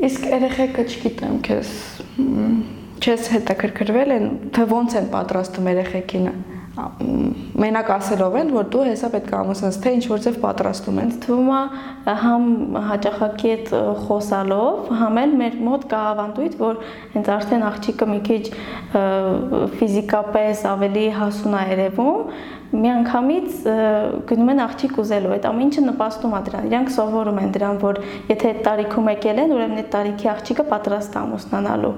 Իսկ 0.05 0.25
երեխեքը 0.35 0.87
չգիտեմ, 0.91 1.37
քեզ 1.47 1.69
չես 3.05 3.31
հետաքրքրվել 3.35 4.15
են, 4.15 4.27
թե 4.55 4.67
ոնց 4.71 4.99
են 5.01 5.09
պատրաստում 5.13 5.71
երեխեքինը 5.75 6.35
մենակ 6.75 7.91
ասելով 7.95 8.37
են, 8.41 8.49
որ 8.55 8.65
դու 8.73 8.85
հեսա 8.89 9.11
պետք 9.13 9.29
է 9.31 9.37
ամուսնաս, 9.39 9.77
թե 9.85 9.91
ինչ 9.95 10.05
որ 10.11 10.23
ձև 10.25 10.39
պատրաստում 10.43 10.97
են։ 11.05 11.13
Թվում 11.23 11.51
է 11.55 12.15
համ 12.25 12.49
հաճախակի 12.89 13.53
այդ 13.55 13.71
խոսալով, 14.09 14.91
համ 15.03 15.21
էլ 15.23 15.37
մեր 15.43 15.59
մոտ 15.69 15.87
կա 15.93 16.01
ավանդույթ, 16.15 16.57
որ 16.65 16.81
հենց 17.15 17.31
արդեն 17.37 17.65
աղջիկը 17.71 18.11
մի 18.11 18.19
քիչ 18.27 18.43
ֆիզիկապես 19.79 20.67
ավելի 20.75 21.07
հասուն 21.21 21.55
է 21.55 21.65
երևում, 21.75 22.35
միանգամից 22.75 23.57
գնում 24.29 24.51
են 24.53 24.61
աղջիկ 24.65 24.99
ուզելու, 25.03 25.33
այդ 25.35 25.47
ամեն 25.51 25.65
ինչը 25.65 25.83
նպաստում 25.85 26.35
է 26.35 26.41
դրան։ 26.49 26.69
Իրանք 26.71 26.93
սովորում 26.95 27.41
են 27.45 27.55
դրան, 27.55 27.81
որ 27.85 28.01
եթե 28.31 28.51
այդ 28.51 28.61
տարիքում 28.69 29.11
եկել 29.15 29.43
են, 29.45 29.55
ուրեմն 29.55 29.81
այդ 29.83 29.91
տարիքի 29.95 30.31
աղջիկը 30.35 30.67
պատրաստ 30.75 31.15
է 31.15 31.21
ամուսնանալու։ 31.23 31.93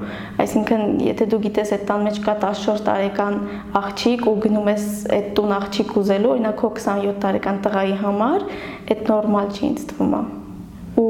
Այսինքն, 0.47 0.87
եթե 1.07 1.29
դու 1.33 1.43
գիտես 1.47 1.75
այդ 1.77 1.85
տան 1.91 2.07
մեջ 2.07 2.23
կա 2.27 2.37
14 2.47 2.87
տարեկան 2.87 3.39
աղջիկ 3.83 4.27
ու 4.27 4.39
գնում 4.47 4.73
ես 4.77 4.89
այդ 5.17 5.31
տուն 5.37 5.55
աղջիկ 5.61 5.95
ուզելու, 6.03 6.33
օրինակ 6.37 6.59
քո 6.61 6.73
27 6.81 7.23
տարեկան 7.27 7.63
տղայի 7.67 8.01
համար, 8.07 8.51
այդ 8.93 9.07
նորմալ 9.13 9.55
չի 9.57 9.71
ինձ 9.71 9.87
թվում 9.93 10.19
է 10.21 10.27
ու 10.97 11.09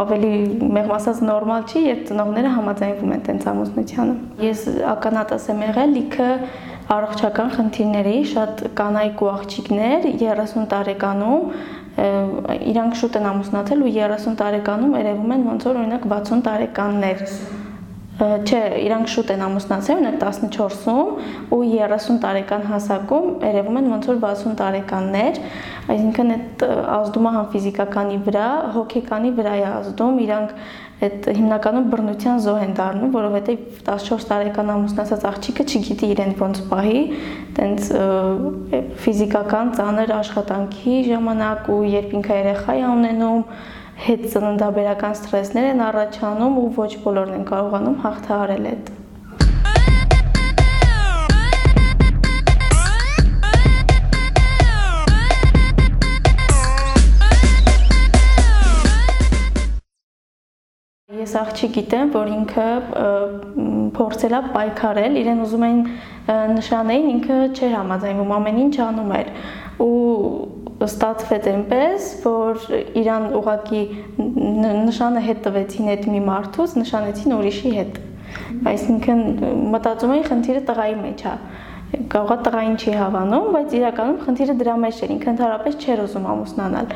ավելի 0.00 0.30
մեղմ 0.72 0.92
ասած 0.96 1.20
նորմալ 1.28 1.66
չի, 1.68 1.82
երբ 1.84 2.02
ծնողները 2.08 2.52
համաձայնվում 2.54 3.12
են 3.16 3.24
տենց 3.26 3.46
ամուսնությանը։ 3.52 4.14
Ես 4.46 4.62
ականատես 4.94 5.48
եմ 5.52 5.60
եղել 5.66 5.92
լիքը 5.98 6.28
առողջական 6.88 7.50
խնդիրների 7.52 8.16
շատ 8.32 8.60
կանայք 8.78 9.22
ու 9.24 9.28
աղջիկներ 9.34 10.06
30 10.22 10.64
տարեկանում 10.72 11.52
իրանք 12.72 12.98
շուտ 13.02 13.18
են 13.20 13.28
ամուսնացել 13.32 13.84
ու 13.84 13.92
30 13.98 14.36
տարեկանում 14.40 14.98
երևում 15.02 15.34
են 15.36 15.46
ոնց 15.52 15.66
որ 15.68 15.80
օրինակ 15.82 16.06
60 16.14 16.44
տարեկաններ 16.48 17.24
չէ, 18.18 18.60
իրանք 18.82 19.10
շուտ 19.12 19.28
են 19.30 19.42
ամուսնացել, 19.46 19.98
ունեն 20.02 20.16
14-ում 20.18 21.10
ու 21.54 21.58
30 21.70 22.16
տարեկան 22.24 22.64
հասակում 22.72 23.28
երևում 23.46 23.78
են 23.78 23.90
ոնց 23.92 24.08
որ 24.10 24.18
60 24.24 24.56
տարեկաններ, 24.58 25.38
այսինքն 25.94 26.32
այդ 26.34 26.64
ազդումը 26.96 27.32
համ 27.36 27.46
ֆիզիկականի 27.52 28.18
վրա, 28.26 28.48
հոգեկանի 28.74 29.30
վրա 29.38 29.54
է 29.54 29.64
ազդում, 29.68 30.18
իրանք 30.26 30.56
այդ 30.98 31.26
հիմնականում 31.38 31.84
բռնության 31.92 32.40
զոհ 32.42 32.62
են 32.64 32.72
դառնում, 32.74 33.10
որովհետեւ 33.14 33.58
14 33.86 34.24
տարեկան 34.30 34.72
ամուսնացած 34.74 35.26
աղջիկը 35.30 35.66
չգիտի 35.68 36.08
իրեն 36.14 36.32
ոնց 36.42 36.62
պահի, 36.72 37.02
տենց 37.58 37.90
ֆիզիկական 39.04 39.72
ծանր 39.78 40.14
աշխատանքի 40.18 40.96
ժամանակ 41.08 41.70
ու 41.74 41.80
երբ 41.94 42.16
ինքը 42.18 42.38
երեխա 42.42 42.78
է 42.82 42.86
ունենում, 42.98 43.44
հետ 44.08 44.26
ծննդաբերական 44.34 45.14
սթրեսներ 45.18 45.72
են 45.72 45.84
առաջանում 45.88 46.58
ու 46.62 46.68
ոչ 46.82 46.92
բոլորն 47.06 47.38
են 47.38 47.46
կարողանում 47.48 47.96
հաղթահարել 48.04 48.68
այդ 48.72 48.92
աղջիկ 61.42 61.72
գիտեմ, 61.78 62.12
որ 62.14 62.30
ինքը 62.34 62.66
փորձել 63.98 64.36
է 64.38 64.40
պայքարել, 64.54 65.18
իրեն 65.22 65.42
ուզում 65.44 65.66
էին 65.68 65.82
նշանեին, 66.58 67.08
ինքը 67.14 67.38
չէր 67.56 67.74
համաձայնվում, 67.78 68.34
ամեն 68.38 68.60
ինչ 68.64 68.74
անում 68.88 69.12
էր 69.18 69.30
ու 69.78 69.94
ստացվեց 70.88 71.46
այնպես, 71.52 72.08
որ 72.24 72.66
իրան 73.02 73.24
ուղակի 73.38 73.82
նշանը 74.88 75.22
հետ 75.28 75.40
տվեցին 75.46 75.88
այդ 75.94 76.04
մի 76.12 76.20
մարդուց, 76.28 76.76
նշանեցին 76.82 77.34
ուրիշի 77.38 77.72
հետ։ 77.78 77.98
Այսինքն 78.72 79.24
մտածում 79.74 80.12
էին 80.14 80.28
խնդիրը 80.28 80.62
տղայի 80.68 80.96
մեջ 81.02 81.24
է 81.28 81.34
կարողա 82.12 82.36
տղային 82.44 82.74
չի 82.76 82.94
հավանում, 83.00 83.46
բայց 83.54 83.74
իրականում 83.78 84.18
խնդիրը 84.26 84.54
դրա 84.60 84.74
մեջ 84.82 84.98
էր, 85.04 85.12
ինքը 85.14 85.30
ընդհանրապես 85.32 85.78
չէր 85.84 86.02
ուզում 86.04 86.26
ամուսնանալ 86.32 86.90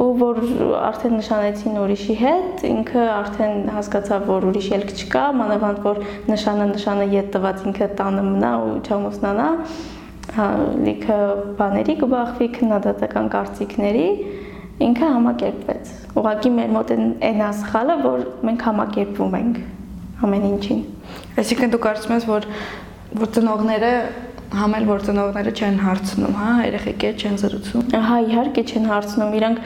ու 0.00 0.10
որ 0.20 0.38
արդեն 0.80 1.16
նշանեցին 1.18 1.78
ուրիշի 1.82 2.14
հետ, 2.20 2.62
ինքը 2.70 3.02
արդեն 3.14 3.56
հասկացավ, 3.74 4.26
որ 4.30 4.46
ուրիշ 4.50 4.68
ելք 4.76 4.92
չկա, 4.96 5.24
մանավանդ 5.40 5.80
որ 5.84 6.00
նշանը 6.30 6.68
նշանը 6.70 7.08
ետ 7.14 7.32
տված 7.34 7.64
ինքը 7.70 7.88
տանը 8.00 8.22
մնա 8.30 8.52
ու 8.64 8.76
չամուսնանա, 8.86 9.48
հա, 10.36 10.46
լիքը 10.86 11.18
բաների 11.60 11.96
կբախվի 12.00 12.48
քննադատական 12.56 13.30
կարծիքների, 13.34 14.06
ինքը 14.88 15.10
համակերպվեց։ 15.16 15.90
Ուղղակի 16.20 16.52
մեր 16.56 16.70
մոտ 16.76 16.94
այն 16.96 17.42
ասխալը, 17.50 17.96
որ 18.06 18.22
մենք 18.48 18.64
համակերպվում 18.70 19.36
ենք 19.40 19.60
ամեն 20.24 20.46
ինչին։ 20.50 20.80
Այսինքն 21.40 21.74
դու 21.74 21.82
կարծում 21.84 22.14
ես, 22.16 22.26
որ 22.30 22.48
որ 23.10 23.30
ծնողները 23.34 23.92
համել 24.50 24.86
որ 24.88 25.02
ծնողները 25.06 25.50
չեն 25.54 25.76
հարցնում, 25.84 26.36
հա, 26.40 26.50
երեխեքի 26.66 27.10
չեն 27.20 27.36
զրուցում։ 27.40 27.92
Հա, 28.06 28.16
իհարկե 28.26 28.64
չեն 28.66 28.88
հարցնում, 28.90 29.34
իրանք 29.38 29.60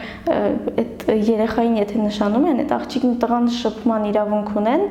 այդ 0.83 1.05
երեխային 1.31 1.79
եթե 1.81 2.03
նշանում 2.05 2.49
են, 2.51 2.63
այդ 2.65 2.75
աղջիկն 2.79 3.15
տղան 3.25 3.49
շփման 3.65 4.09
իրավունք 4.13 4.53
ունեն 4.61 4.85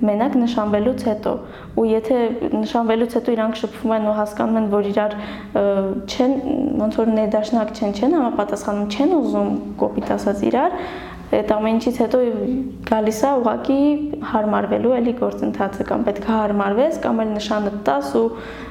մենակ 0.00 0.36
նշանվելուց 0.40 1.02
հետո 1.10 1.32
ու 1.76 1.84
եթե 1.90 2.18
նշանվելուց 2.56 3.16
հետո 3.18 3.32
իրանք 3.34 3.58
շփվում 3.60 3.92
են 3.96 4.06
ու 4.08 4.14
հասկանում 4.16 4.58
են 4.60 4.68
որ 4.72 4.88
իրար 4.90 5.16
չեն 6.08 6.32
ոնց 6.80 6.98
որ 7.00 7.12
ներդաշնակ 7.18 7.74
չեն 7.76 7.94
չեն 8.00 8.16
համապատասխանում 8.16 8.88
չեն 8.96 9.14
ուզում 9.18 9.50
կոպիտ 9.82 10.12
ասած 10.16 10.44
իրար 10.50 10.78
այդ 11.30 11.52
ամեն 11.54 11.76
ինչից 11.78 11.98
հետո 12.00 12.20
գալիս 12.88 13.18
է 13.22 13.28
ուղակի 13.40 13.82
հարմարվելու 14.30 14.94
էլի 14.96 15.12
գործընթացը 15.20 15.86
կամ 15.90 16.06
պետք 16.08 16.24
է 16.26 16.32
հարմարվես 16.34 16.98
կամ 17.04 17.22
էլ 17.24 17.30
նշանը 17.36 17.72
տաս 17.86 18.08
ու 18.18 18.24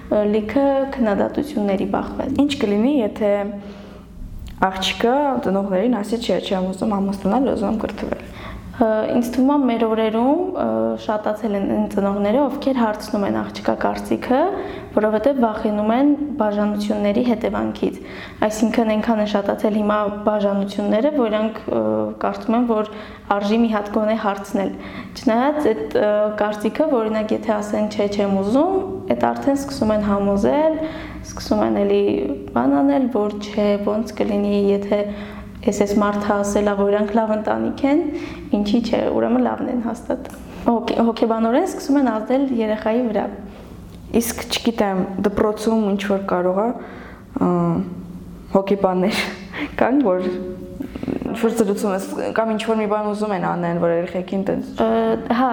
լիքը 0.10 0.66
քննադատությունների 0.96 1.88
բախվել։ 1.94 2.40
Ինչ 2.44 2.52
կլինի, 2.64 2.94
եթե 3.04 3.32
աղջիկը 4.70 5.16
ծնողներին 5.46 5.98
ասի, 6.00 6.18
չէ, 6.20 6.40
չի 6.50 6.56
ամուսնում, 6.60 6.96
ամուսնանալ 7.00 7.52
ուզում 7.54 7.78
կրթվել 7.84 8.24
ինձ 8.80 9.30
թվում 9.36 9.50
է 9.52 9.56
մեր 9.68 9.82
օրերում 9.90 10.60
շատացել 11.04 11.56
են 11.58 11.66
այն 11.76 11.88
ծնողները, 11.92 12.40
ովքեր 12.46 12.78
հարցնում 12.80 13.26
են 13.28 13.38
աղջկա 13.40 13.74
կարծիքը, 13.84 14.40
որովհետև 14.96 15.42
վախենում 15.44 15.92
են 15.96 16.14
բաժանությունների 16.40 17.24
հետևանքից։ 17.30 17.98
Այսինքն 18.48 18.94
այնքան 18.96 19.20
է 19.20 19.28
շատացել 19.34 19.80
հիմա 19.80 19.98
բաժանությունները, 20.30 21.12
որոնք 21.20 21.60
կարծում 22.24 22.58
են, 22.60 22.70
որ 22.70 22.92
արժի 23.36 23.60
մի 23.60 23.70
հատ 23.76 23.92
գոնե 24.00 24.16
հարցնել։ 24.24 24.72
Չնայած 25.20 25.68
այդ 25.70 25.98
կարծիքը, 26.40 26.88
օրինակ 27.00 27.34
եթե 27.36 27.54
ասեն 27.60 27.90
չէ, 27.94 28.08
չեմ 28.16 28.38
ուզում, 28.40 28.80
այդ 29.10 29.26
արդեն 29.30 29.60
սկսում 29.60 29.94
են 30.00 30.08
համոզել, 30.08 30.80
սկսում 31.30 31.62
են 31.68 31.78
էլի 31.84 32.04
բան 32.56 32.76
անել, 32.80 33.06
որ 33.14 33.36
չէ, 33.44 33.68
ոնց 33.86 34.14
կլինի, 34.18 34.56
եթե 34.70 35.00
Ես 35.60 35.82
այս 35.84 35.94
մարդը 36.00 36.30
ասելա, 36.40 36.74
որ 36.80 36.92
իրանք 36.94 37.10
լավ 37.18 37.32
ընտանիք 37.36 37.82
են, 37.90 38.04
ինչի՞ 38.56 38.80
չէ, 38.90 39.00
ուրեմն 39.12 39.44
լավն 39.44 39.72
են 39.74 39.82
հաստատ։ 39.90 40.30
Հոգեբանորեն 41.10 41.68
սկսում 41.68 42.00
են 42.00 42.10
ազդել 42.14 42.46
երեխայի 42.60 43.02
վրա։ 43.10 43.26
Իսկ 44.20 44.46
չգիտեմ, 44.48 45.02
դպրոցում 45.28 45.84
ինչ 45.90 46.02
որ 46.10 46.24
կարող 46.30 46.62
է 46.64 46.70
հոգեբաններ 48.56 49.20
կան, 49.80 50.00
որ 50.08 50.30
Ինչ-որ 51.30 51.54
զրուցում 51.60 51.94
ես 51.94 52.06
կամ 52.38 52.52
ինչ-որ 52.56 52.78
մի 52.80 52.88
բան 52.90 53.08
ուզում 53.10 53.34
են 53.36 53.46
անեն, 53.50 53.80
որ 53.84 53.92
երեխեքին 53.94 54.44
տենց։ 54.50 54.82
Հա, 55.40 55.50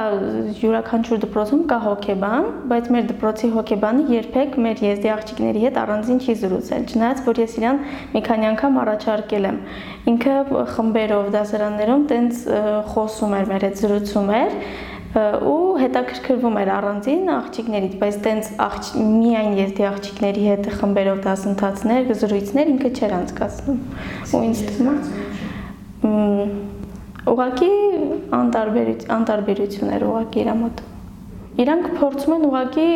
յուրաքանչյուր 0.60 1.20
դպրոցում 1.26 1.62
կա 1.70 1.78
հոկեբան, 1.84 2.48
բայց 2.72 2.90
մեր 2.96 3.06
դպրոցի 3.10 3.50
հոկեբանը 3.56 4.06
երբեք 4.16 4.58
մեր 4.66 4.82
եզդի 4.86 5.12
աղջիկների 5.16 5.64
հետ 5.66 5.78
առանձին 5.84 6.20
չի 6.24 6.36
զրուցել, 6.42 6.88
չնայած 6.96 7.22
որ 7.26 7.40
ես 7.44 7.56
իրան 7.60 7.80
մի 8.16 8.24
քանի 8.26 8.50
անգամ 8.56 8.80
առաջարկել 8.86 9.48
եմ։ 9.52 9.62
Ինքը 10.16 10.36
խմբերով 10.76 11.30
դասարաններում 11.36 12.04
տենց 12.16 12.44
խոսում 12.96 13.36
էր 13.36 13.48
մեր 13.52 13.66
հետ 13.66 13.80
զրուցում 13.84 14.36
էր 14.40 14.60
ու 15.16 15.78
հետաքրքրվում 15.80 16.56
էր 16.60 16.70
առանձին 16.74 17.30
աղջիկներից, 17.32 17.94
բայց 18.02 18.16
տենց 18.26 18.50
աղջ 18.66 18.90
միայն 19.00 19.54
եզդի 19.62 19.86
աղջիկների 19.88 20.42
հետ 20.50 20.68
խմբերով 20.76 21.22
դասընթացներ, 21.24 22.10
զրույցներ 22.20 22.72
ինքը 22.74 22.90
չէր 23.00 23.16
անցկացնում։ 23.22 23.80
Ու 24.36 24.42
ինձ 24.50 24.62
թվում 24.66 24.92
է 24.92 25.25
ուղղակի 27.32 27.70
անտարբերություն 28.40 29.14
անտարբերություն 29.16 29.94
էր 29.96 30.04
ուղղակի 30.10 30.44
իր 30.44 30.52
մոտ 30.60 30.84
իրանք 31.56 31.86
փորձում 31.96 32.32
են 32.36 32.42
ուղղակի 32.46 32.86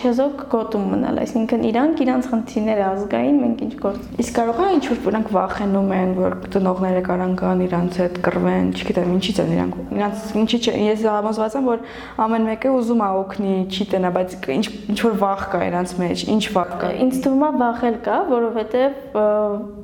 չեզոք 0.00 0.42
գոտում 0.52 0.84
մնալ, 0.88 1.18
այսինքն 1.20 1.64
իրանք 1.68 1.98
իրանց 2.00 2.28
խնդիրները 2.30 2.84
ազգային, 2.86 3.40
մենք 3.40 3.64
ինչ 3.66 3.74
գործ։ 3.82 4.06
Իսկ 4.24 4.38
կարող 4.38 4.60
է 4.60 4.68
ինչ 4.76 4.84
որ 4.90 5.02
իրանք 5.10 5.28
վախենում 5.36 5.92
են, 5.96 6.14
որ 6.16 6.36
տնողները 6.54 7.02
կարան 7.10 7.34
գան 7.40 7.62
իրանց 7.66 7.98
հետ 8.00 8.16
կռվեն, 8.24 8.70
չգիտեմ, 8.80 9.12
ինչի՞ց 9.20 9.40
են 9.44 9.52
իրանք։ 9.56 9.76
Իրանց 10.00 10.24
ինչի՞ 10.40 10.60
ես 10.80 11.04
համոզված 11.10 11.58
եմ, 11.60 11.68
որ 11.68 11.84
ամեն 12.24 12.48
մեկը 12.48 12.72
ուզում 12.80 13.04
է 13.04 13.10
օգնի, 13.20 13.54
չի 13.68 13.86
տնա, 13.92 14.10
բայց 14.16 14.36
ինչ 14.56 14.64
ինչ 14.90 14.98
որ 15.04 15.14
վախ 15.20 15.44
կա 15.52 15.60
իրանց 15.68 15.94
մեջ, 16.00 16.24
ինչ 16.30 16.44
վախ 16.56 16.72
կա։ 16.80 16.90
Ինձ 17.04 17.20
թվում 17.20 17.44
է 17.44 17.50
վախել 17.60 17.96
կա, 18.06 18.16
որովհետև 18.30 18.98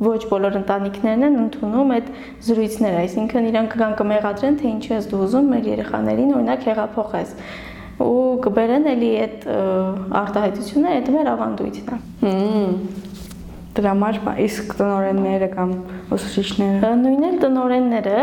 ոչ 0.07 0.21
բոլոր 0.33 0.59
ընտանիքներն 0.63 1.27
են 1.27 1.39
ընդունում 1.47 1.95
այդ 1.97 2.11
զրույցները, 2.49 2.99
այսինքն 3.07 3.49
իրանք 3.53 3.73
կգան 3.77 3.97
կմեղադրեն, 4.01 4.61
թե 4.61 4.69
ինչու 4.77 4.95
ես 4.97 5.09
դու 5.13 5.23
ուզում 5.27 5.51
մեր 5.53 5.71
երեխաներին 5.77 6.37
օրինակ 6.37 6.69
հեղափոխես 6.71 7.35
ու 8.05 8.39
կբերեն 8.45 8.89
էլի 8.93 9.11
այդ 9.25 9.45
արտահայտությունը 10.21 10.95
այդ 10.97 11.13
մեր 11.17 11.31
ավանդույթն 11.33 11.93
է։ 11.95 12.01
դրա 13.77 13.93
համար 13.93 14.19
իսկ 14.41 14.75
տնորենները 14.79 15.49
կամ 15.53 15.73
ուսուցիչները 16.17 16.91
նույնն 17.03 17.27
էլ 17.29 17.35
տնորենները 17.43 18.21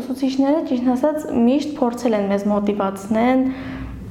ուսուցիչները 0.00 0.62
ճիշտ 0.70 0.88
ասած 0.96 1.26
միշտ 1.46 1.74
փորձել 1.78 2.16
են 2.18 2.26
մեզ 2.32 2.46
մոտիվացնեն 2.50 3.44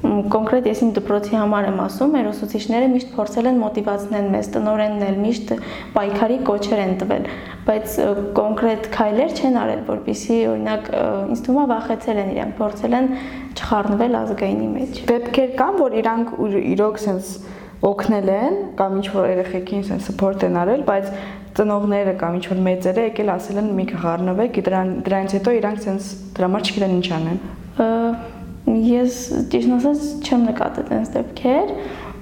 կոնկրետ 0.04 0.66
ես 0.68 0.80
իմ 0.84 0.90
դպրոցի 0.96 1.36
համար 1.40 1.66
եմ 1.70 1.78
ասում, 1.86 2.10
մեր 2.12 2.26
ուսուցիչները 2.30 2.88
միշտ 2.92 3.12
փորձել 3.16 3.48
են 3.48 3.60
մոտիվացնել 3.62 4.26
մեզ, 4.34 4.50
տնորենն 4.56 5.04
էլ 5.06 5.16
միշտ 5.22 5.52
պայքարի 5.96 6.36
կոչեր 6.50 6.82
են 6.84 6.92
տվել, 7.00 7.26
բայց 7.66 7.96
կոնկրետ 8.36 8.88
քայլեր 8.96 9.34
չեն 9.40 9.58
արել, 9.62 9.82
որpիսի 9.88 10.38
օրինակ 10.52 10.90
ինձ 11.32 11.42
թվում 11.46 11.62
է 11.62 11.66
վախեցել 11.72 12.20
են 12.22 12.30
իրանք, 12.36 12.54
փորձել 12.60 12.96
են 13.00 13.10
չխառնվել 13.56 14.18
ազգայինի 14.20 14.68
մեջ։ 14.76 15.00
Դեպքեր 15.10 15.56
կան, 15.56 15.80
որ 15.80 15.98
իրանք 16.02 16.36
իրոք 16.76 17.00
sense 17.06 17.54
օգնել 17.86 18.30
են 18.36 18.54
կամ 18.76 18.94
ինչ 19.00 19.08
որ 19.16 19.26
երեխեքին 19.32 19.84
sense 19.88 20.08
support 20.08 20.44
են 20.46 20.56
արել, 20.60 20.84
բայց 20.88 21.10
ծնողները 21.56 22.14
կամ 22.20 22.38
ինչ 22.38 22.46
որ 22.52 22.62
մեծերը 22.68 23.04
եկել 23.10 23.32
ասել 23.36 23.60
են 23.62 23.68
մի 23.76 23.86
խառնվեք, 23.92 24.62
դրան 24.66 24.94
դրանից 25.06 25.36
հետո 25.36 25.54
իրանք 25.60 25.84
sense 25.84 26.08
դրա 26.36 26.50
համար 26.50 26.66
չգիտեն 26.66 26.96
ինչ 26.96 27.06
անեն։ 27.20 28.35
Ես 28.66 29.16
ճիշտ 29.52 29.72
ասած 29.76 30.00
չեմ 30.26 30.44
նկատել 30.48 30.88
այնպես 30.96 31.10
դեպքեր, 31.14 31.68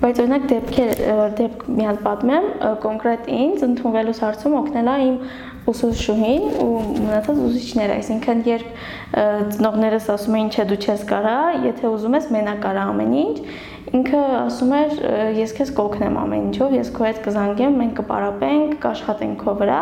բայց 0.03 0.19
օրինակ 0.25 0.43
դեպքեր 0.51 0.91
դեպք 1.39 1.63
մի 1.73 1.87
հատ 1.89 2.01
պատմեմ, 2.05 2.49
կոնկրետ 2.85 3.29
ինձ 3.39 3.65
ընդունվելուց 3.69 4.21
հարցում 4.25 4.57
օգնելա 4.59 4.97
իմ 5.05 5.17
ուսուցչուհին 5.73 6.43
ու 6.61 6.73
մնացած 7.07 7.39
ուսուցիչները, 7.45 7.95
այսինքն 8.03 8.43
երբ 8.51 8.67
ծնողներս 9.55 10.09
ասում 10.15 10.37
էին, 10.41 10.51
չէ 10.53 10.67
դու 10.69 10.81
չես 10.85 11.07
կարա, 11.09 11.37
եթե 11.65 11.93
ուզում 11.95 12.19
ես 12.19 12.29
մենակ 12.35 12.61
կարա 12.67 12.85
ամեն 12.93 13.15
ինչ, 13.25 13.37
ինքը 13.95 14.21
ասում 14.41 14.73
էր 14.75 14.93
ես 15.39 15.53
քեզ 15.55 15.71
կօգնեմ 15.77 16.17
ամեն 16.19 16.47
ինչով, 16.49 16.73
ես 16.75 16.89
քո 16.97 17.05
հետ 17.07 17.19
կզանգեմ, 17.25 17.75
մենք 17.81 17.93
կպարապենք, 18.01 18.73
կաշխատենք 18.83 19.45
քո 19.45 19.55
վրա 19.61 19.81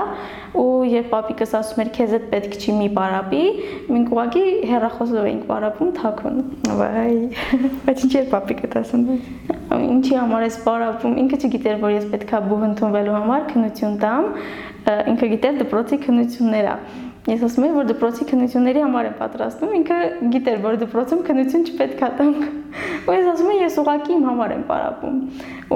ու 0.63 0.67
երբ 0.93 1.07
պապիկս 1.13 1.55
ասում 1.59 1.83
էր 1.83 1.91
քեզ 1.97 2.13
հետ 2.17 2.27
պետք 2.33 2.57
չի 2.61 2.75
մի 2.77 2.89
պարապի, 2.99 3.45
մենք 3.89 4.13
ուղղակի 4.13 4.43
հերախոսով 4.73 5.29
էինք 5.31 5.47
պարապում 5.49 5.93
թաքուն։ 5.97 6.43
Վայ, 6.83 7.15
բայց 7.87 8.05
ինչ 8.07 8.13
էր 8.21 8.29
պապիկը 8.35 8.73
ասում։ 8.83 9.07
Ինչի 9.81 10.19
համար 10.21 10.45
ես 10.49 10.59
պարապում, 10.67 11.17
ինքը 11.23 11.41
չգիտեր, 11.41 11.81
որ 11.87 11.95
ես 11.97 12.11
պետքա 12.13 12.43
բուհ 12.53 12.67
ընդունվելու 12.69 13.17
համար 13.17 13.49
քնություն 13.53 13.97
տամ, 14.03 14.29
ինքը 14.83 15.29
գիտեր 15.33 15.59
դպրոցի 15.63 15.99
քնությունները 16.03 16.77
Ես 17.23 17.43
ասում 17.47 17.65
եմ, 17.69 17.75
որ 17.79 17.85
դպրոցի 17.87 18.25
քննությունների 18.33 18.81
համար 18.83 19.07
եմ 19.07 19.13
պատրաստում, 19.21 19.75
ինքը 19.79 19.97
գիտեր, 20.33 20.57
որ 20.65 20.79
դպրոցում 20.81 21.21
քննություն 21.29 21.67
չպետք 21.71 22.01
է 22.03 22.09
տամ։ 22.19 22.33
Ու 23.07 23.15
ես 23.15 23.29
ասում 23.33 23.51
եմ, 23.53 23.61
ես 23.63 23.77
ուղակի 23.83 24.13
իմ 24.17 24.25
համար 24.27 24.55
եմ 24.57 24.65
պարապում։ 24.67 25.21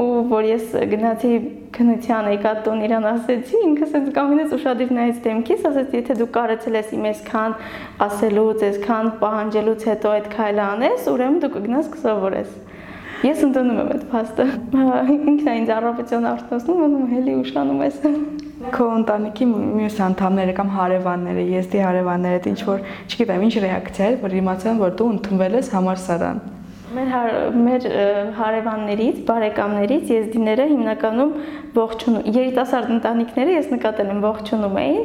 Ու 0.00 0.02
որ 0.32 0.48
ես 0.48 0.74
գնացի 0.90 1.30
քննության 1.76 2.30
եկատոն 2.32 2.82
իրան 2.86 3.06
ասեցի, 3.12 3.60
ինքը 3.66 3.86
ասեց 3.86 4.08
կամենից 4.16 4.56
ուշադիր 4.56 4.90
նայեց 4.96 5.20
դեմքիս, 5.26 5.62
ասեց, 5.70 5.94
եթե 6.00 6.16
դու 6.18 6.28
կարեցել 6.34 6.78
ես 6.80 6.90
իմ 6.96 7.06
այսքան 7.12 7.54
ասելուց, 8.06 8.64
այսքան 8.66 9.12
պահանջելուց 9.22 9.86
հետո 9.92 10.14
այդ 10.16 10.28
քայլը 10.34 10.64
անես, 10.66 11.06
ուրեմն 11.14 11.38
դու 11.46 11.52
կգնաս 11.54 11.92
կսովորես։ 11.94 12.56
Ես 13.26 13.46
ընդունում 13.46 13.78
եմ 13.84 13.94
այդ 13.94 14.02
փաստը։ 14.10 14.48
Ինքն 15.30 15.46
է 15.46 15.56
ինձ 15.62 15.72
առավոտյան 15.76 16.28
արտասնում, 16.32 16.82
անում 16.90 17.06
հելի 17.14 17.38
ուշանում 17.44 17.86
ես 17.86 18.02
քո 18.56 18.84
ընտանիքի 19.02 19.46
մյուս 19.52 19.96
անդամները 20.06 20.52
կամ 20.56 20.68
հարևանները, 20.72 21.42
եզդի 21.52 21.80
հարևանները, 21.84 22.42
ինչ 22.52 22.60
որ, 22.64 22.84
չգիտեմ, 23.10 23.42
ինչ 23.46 23.54
ռեակցիա 23.66 24.06
էր, 24.10 24.20
որ 24.22 24.36
իմացան, 24.40 24.78
որ 24.80 24.94
դու 24.96 25.08
ընդունվել 25.16 25.58
ես 25.60 25.72
համալսարան։ 25.76 26.44
Մեր 26.96 27.08
մեր 27.66 27.86
հարևաններից, 28.38 29.16
բարեկամներից 29.26 30.10
եզդիները 30.14 30.66
հիմնականում 30.70 31.32
ողջունում, 31.76 32.28
երիտասարդ 32.36 32.92
ընտանիքները 32.96 33.56
ես 33.56 33.68
նկատել 33.74 34.12
եմ 34.14 34.20
ողջունում 34.22 34.78
էին 34.84 35.02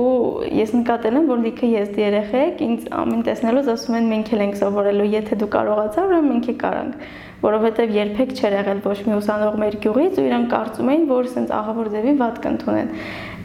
ու 0.00 0.10
ես 0.58 0.74
նկատել 0.80 1.18
եմ, 1.20 1.30
որ 1.30 1.42
լիքը 1.46 1.70
եզդի 1.70 2.04
երեխեք 2.04 2.62
ինձ 2.66 2.90
ամեն 3.00 3.24
տեսնելուց 3.30 3.72
ասում 3.78 3.98
են 4.00 4.10
մենք 4.10 4.34
էլ 4.34 4.44
ենք 4.50 4.60
սովորելու, 4.60 5.08
եթե 5.14 5.40
դու 5.40 5.50
կարողացար, 5.54 6.10
ուրեմն 6.10 6.30
մենք 6.34 6.50
էլ 6.50 6.60
կարանք 6.66 7.04
որովհետև 7.40 7.94
երբեք 7.96 8.32
չէր 8.36 8.56
եղել 8.60 8.80
ոչ 8.84 8.98
մի 9.08 9.16
ուսանող 9.20 9.58
մեր 9.64 9.76
գյուղից 9.84 10.20
ու 10.20 10.26
իրանք 10.30 10.50
կարծում 10.54 10.90
էին, 10.94 11.04
որ 11.10 11.30
սենց 11.34 11.52
աղավոր 11.60 11.92
ձևի 11.94 12.14
վատ 12.20 12.40
կընդունեն 12.46 12.90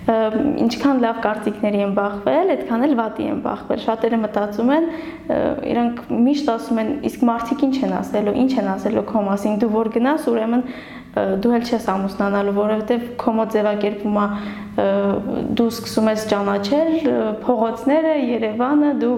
ինչքան 0.05 0.99
լավ 1.01 1.21
կարծիքների 1.23 1.79
են 1.81 1.93
բախվել, 1.97 2.49
այդքան 2.53 2.83
էլ 2.85 2.91
վատի 2.99 3.23
են 3.25 3.39
բախվել։ 3.41 3.79
Շատերը 3.85 4.19
մտածում 4.21 4.69
են, 4.75 4.85
իրանք 5.71 6.03
միշտ 6.25 6.51
ասում 6.53 6.81
են, 6.83 6.91
իսկ 7.09 7.23
մարդիկ 7.25 7.63
ինչ 7.65 7.77
են 7.87 7.95
ասելու, 8.01 8.35
ինչ 8.43 8.51
են 8.61 8.69
ասելու 8.75 9.05
քո 9.09 9.23
մասին, 9.25 9.57
դու 9.63 9.71
որ 9.73 9.89
գնաս, 9.95 10.27
ուրեմն 10.29 10.63
դու 11.15 11.51
էլ 11.55 11.65
չես 11.65 11.85
ամուսնանալու, 11.95 12.53
որովհետև 12.59 13.03
քո 13.17 13.33
մոտ 13.39 13.53
ձևակերպումա 13.55 14.25
դու 15.55 15.67
սկսում 15.71 16.09
ես 16.11 16.25
ճանաչել 16.31 16.89
փողոցները, 17.45 18.15
Երևանը, 18.35 18.89
դու 18.99 19.13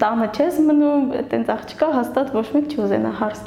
տանը 0.00 0.28
չես 0.34 0.62
մնում, 0.70 1.04
այտենց 1.20 1.52
աղջկա 1.54 1.90
հաստատ 2.00 2.32
ոչ 2.38 2.46
մեկ 2.56 2.72
չուզենա 2.74 3.12
հարց 3.20 3.44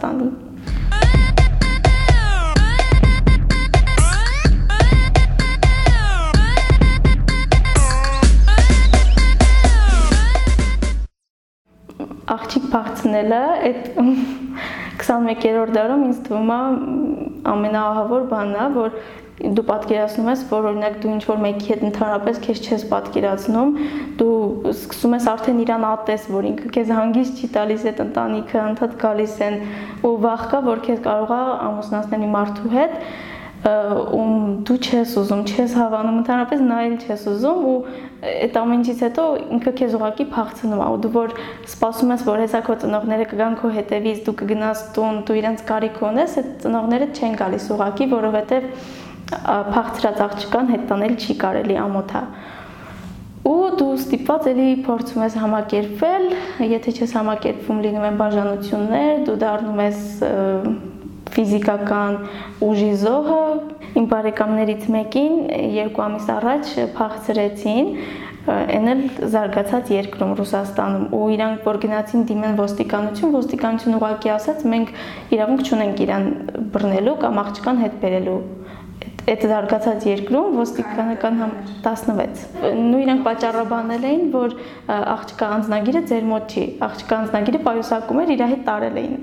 բացնելը 12.78 13.44
այդ 13.68 13.94
21-րդ 15.04 15.78
դարում 15.78 16.04
ինձ 16.08 16.20
թվում 16.26 16.52
է 16.54 16.60
ամենաահավոր 17.52 18.28
բանն 18.32 18.58
է, 18.58 18.68
որ 18.78 18.96
դու 19.38 19.63
պատկերացնում 19.68 20.30
ես, 20.32 20.44
որ 20.50 20.68
օրինակ 20.72 20.96
դու 21.02 21.10
ինչ 21.13 21.24
որ 21.30 21.42
մեկի 21.44 21.68
հետ 21.70 21.84
ընդհանրապես 21.88 22.40
քեզ 22.46 22.62
չես 22.66 22.86
պատկերացնում, 22.90 23.74
դու 24.18 24.38
սկսում 24.72 25.13
ես 25.18 25.28
արդեն 25.34 25.60
իրան 25.62 25.86
ատես, 25.92 26.26
որ 26.34 26.48
ինքը 26.50 26.72
քեզ 26.78 26.94
հանգիստ 26.98 27.44
չի 27.44 27.50
տալիս 27.58 27.86
այդ 27.92 28.02
ընտանիքը, 28.08 28.63
ընդհատ 28.72 28.96
գալիս 29.04 29.36
են 29.48 29.60
ու 30.10 30.13
վախ 30.26 30.46
կա, 30.54 30.62
որ 30.68 30.82
քեզ 30.88 31.04
կարողա 31.06 31.42
ամուսնացնել 31.68 32.24
մի 32.24 32.32
մարդու 32.34 32.74
հետ, 32.74 32.98
ում 33.65 34.34
դու 34.67 34.76
չես 34.78 35.13
ուզում, 35.17 35.39
չես 35.50 35.74
հավանում, 35.80 36.17
ընդհանրապես 36.22 36.60
նայել 36.67 36.96
չես 37.02 37.24
ուզում 37.32 37.63
ու 37.67 37.78
այդ 38.28 38.60
ամեն 38.62 38.84
ինչից 38.84 39.02
հետո 39.06 39.24
ինքը 39.58 39.74
քեզ 39.80 39.96
ուղակի 39.98 40.26
փախցնում 40.36 40.84
է 40.84 40.89
ու 40.93 41.00
դու 41.04 41.12
որ 41.17 41.34
սպասում 41.72 42.13
ես 42.13 42.26
որ 42.28 42.43
հեսա 42.43 42.62
քո 42.67 42.76
ծնողները 42.84 43.26
կգան 43.34 43.58
քո 43.58 43.72
հետևից, 43.78 44.22
դու 44.28 44.36
կգնաս 44.41 44.84
տուն, 44.98 45.20
դու 45.28 45.39
իրանց 45.41 45.63
կարիք 45.72 46.00
ունես, 46.08 46.38
այդ 46.38 46.52
ծնողները 46.67 47.10
չեն 47.17 47.39
գալիս 47.41 47.67
ուղակի, 47.78 48.10
որովհետև 48.13 48.70
փախցրած 49.28 50.22
աղջկան 50.28 50.72
հետ 50.76 50.86
տանել 50.91 51.17
չի 51.17 51.38
կարելի 51.41 51.82
ամոթա 51.88 52.22
ու 53.48 53.67
դու 53.80 53.91
ստիպված 53.96 54.48
էլի 54.52 54.67
փորձում 54.84 55.24
ես 55.24 55.36
համակերպվել, 55.39 56.26
եթե 56.67 56.93
չես 56.98 57.13
համակերպվում 57.15 57.82
լինում 57.86 58.08
են 58.08 58.17
բաժանություններ, 58.20 59.22
դու 59.28 59.36
դառնում 59.43 59.82
ես 59.86 60.02
ֆիզիկական 61.38 62.15
ուժի 62.67 62.93
զոհը։ 63.04 63.41
Իմ 63.97 64.06
բարեկամներից 64.12 64.88
մեկին 64.93 65.36
երկու 65.78 66.04
ամիս 66.08 66.32
առաջ 66.38 66.71
փախցրեցին 66.97 67.91
այն 68.47 68.89
էլ 68.93 69.02
զարգացած 69.34 69.89
երկրում 69.91 70.30
Ռուսաստանում 70.39 71.08
ու 71.17 71.23
իրանք 71.36 71.65
որ 71.67 71.80
գնացին 71.84 72.21
դիմեն 72.30 72.54
ոստիկանություն, 72.62 73.34
ոստիկանություն 73.36 73.97
ուղակի 73.97 74.32
ասաց 74.38 74.63
մենք 74.73 74.93
իրավունք 75.36 75.65
չունենք 75.67 76.04
իրան 76.06 76.30
բռնելու 76.76 77.15
կամ 77.26 77.41
աղջկան 77.43 77.82
հետ 77.84 77.97
բերելու 78.06 78.38
այդ 79.28 79.41
զարգացած 79.52 80.06
երկրում 80.08 80.54
ոստիկանական 80.56 81.39
համ 81.41 81.50
16 81.84 82.45
նույն 82.78 83.02
իրանք 83.04 83.26
պատճառաբանել 83.26 84.06
էին 84.08 84.21
որ 84.38 84.56
աղջկա 84.95 85.50
անձնագիրը 85.58 86.02
ձեր 86.12 86.30
մոտ 86.32 86.56
չի 86.56 86.63
աղջկա 86.88 87.17
անձնագիրը 87.17 87.62
պայուսակում 87.67 88.21
էր 88.23 88.32
իր 88.38 88.45
հետ 88.54 88.63
տարել 88.69 89.02
էին 89.04 89.17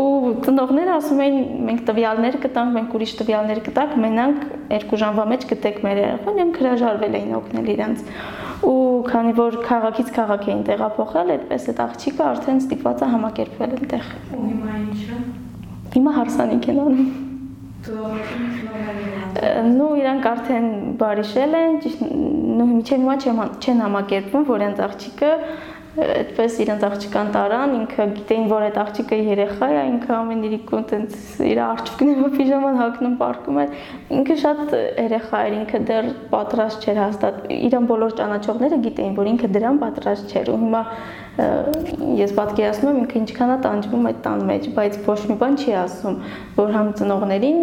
ու 0.00 0.15
ծնողները 0.46 0.94
ասում 0.96 1.20
էին 1.24 1.36
մենք 1.66 1.82
տվյալներ 1.88 2.38
կտանք 2.44 2.74
մենք 2.76 2.96
ուրիշ 2.98 3.12
տվյալներ 3.20 3.60
կտանք 3.66 3.96
մենանք 4.04 4.40
երկու 4.76 5.00
ժամվա 5.02 5.26
մեջ 5.32 5.46
գտեք 5.52 5.78
մեր 5.86 6.00
երեխան 6.02 6.40
իրանք 6.40 6.60
հրաժարվել 6.62 7.18
էին 7.20 7.36
օգնել 7.40 7.70
իրանց 7.76 8.02
ու 8.70 8.80
քանի 9.10 9.36
որ 9.42 9.60
քաղաքից 9.66 10.10
քաղաք 10.16 10.48
էին 10.50 10.64
տեղափոխել 10.70 11.34
այդպես 11.36 11.68
այդ 11.72 11.84
աղջիկը 11.86 12.26
արդեն 12.30 12.64
ստիպված 12.64 13.06
է 13.06 13.12
համակերպվել 13.14 13.76
այնտեղ 13.76 14.10
ու 14.40 14.48
հիմա 14.48 14.80
ինչը 14.82 15.22
հիմա 15.96 16.18
հարսանիք 16.20 16.68
են 16.72 16.82
անում 16.86 17.14
նու 17.86 19.88
իրանք 20.00 20.26
արդեն 20.30 20.66
բարիշել 21.00 21.56
են, 21.58 21.76
ճիշտ 21.84 22.00
նու 22.56 22.66
միջև 22.70 23.02
հիմա 23.02 23.16
չեն 23.62 23.82
համակերպվում, 23.84 24.46
որ 24.48 24.64
այնց 24.66 24.80
աղջիկը 24.86 25.30
այդպես 25.96 26.56
իրենց 26.60 26.82
աղջկան 26.86 27.28
տարան, 27.32 27.70
ինքը 27.76 28.04
գիտեին, 28.16 28.46
որ 28.50 28.64
այդ 28.66 28.78
աղջիկը 28.82 29.18
երեխա 29.26 29.68
է, 29.72 29.78
ինքը 29.90 30.10
ամեն 30.16 30.42
իրիկուն 30.48 30.84
տենց 30.90 31.14
իր 31.46 31.60
արջուկներով 31.66 32.34
պիժաման 32.36 32.80
հագնում 32.80 33.14
պարկում 33.22 33.60
էր։ 33.62 33.76
Ինքը 34.16 34.36
շատ 34.42 34.74
երեխա 34.76 35.40
էր, 35.46 35.56
ինքը 35.56 35.80
դեռ 35.90 36.10
պատրաստ 36.34 36.84
չէր 36.86 37.00
հաստատ։ 37.00 37.38
Իրան 37.56 37.88
բոլոր 37.92 38.16
ճանաչողները 38.20 38.80
գիտեին, 38.86 39.14
որ 39.16 39.30
ինքը 39.32 39.50
դրան 39.56 39.80
պատրաստ 39.86 40.36
չէր 40.36 40.52
ու 40.52 40.58
հիմա 40.66 40.82
ես 41.36 42.30
պատկերացնում 42.36 42.92
եմ 42.92 43.00
ինքը 43.02 43.18
ինչքան 43.20 43.50
է 43.52 43.56
տանջվում 43.66 44.06
այդ 44.10 44.20
տան 44.24 44.44
մեջ, 44.50 44.68
բայց 44.78 44.98
ոչ 45.04 45.18
մի 45.28 45.36
բան 45.42 45.58
չի 45.60 45.76
ասում, 45.82 46.18
որ 46.56 46.74
համ 46.76 46.92
ծնողներին 47.02 47.62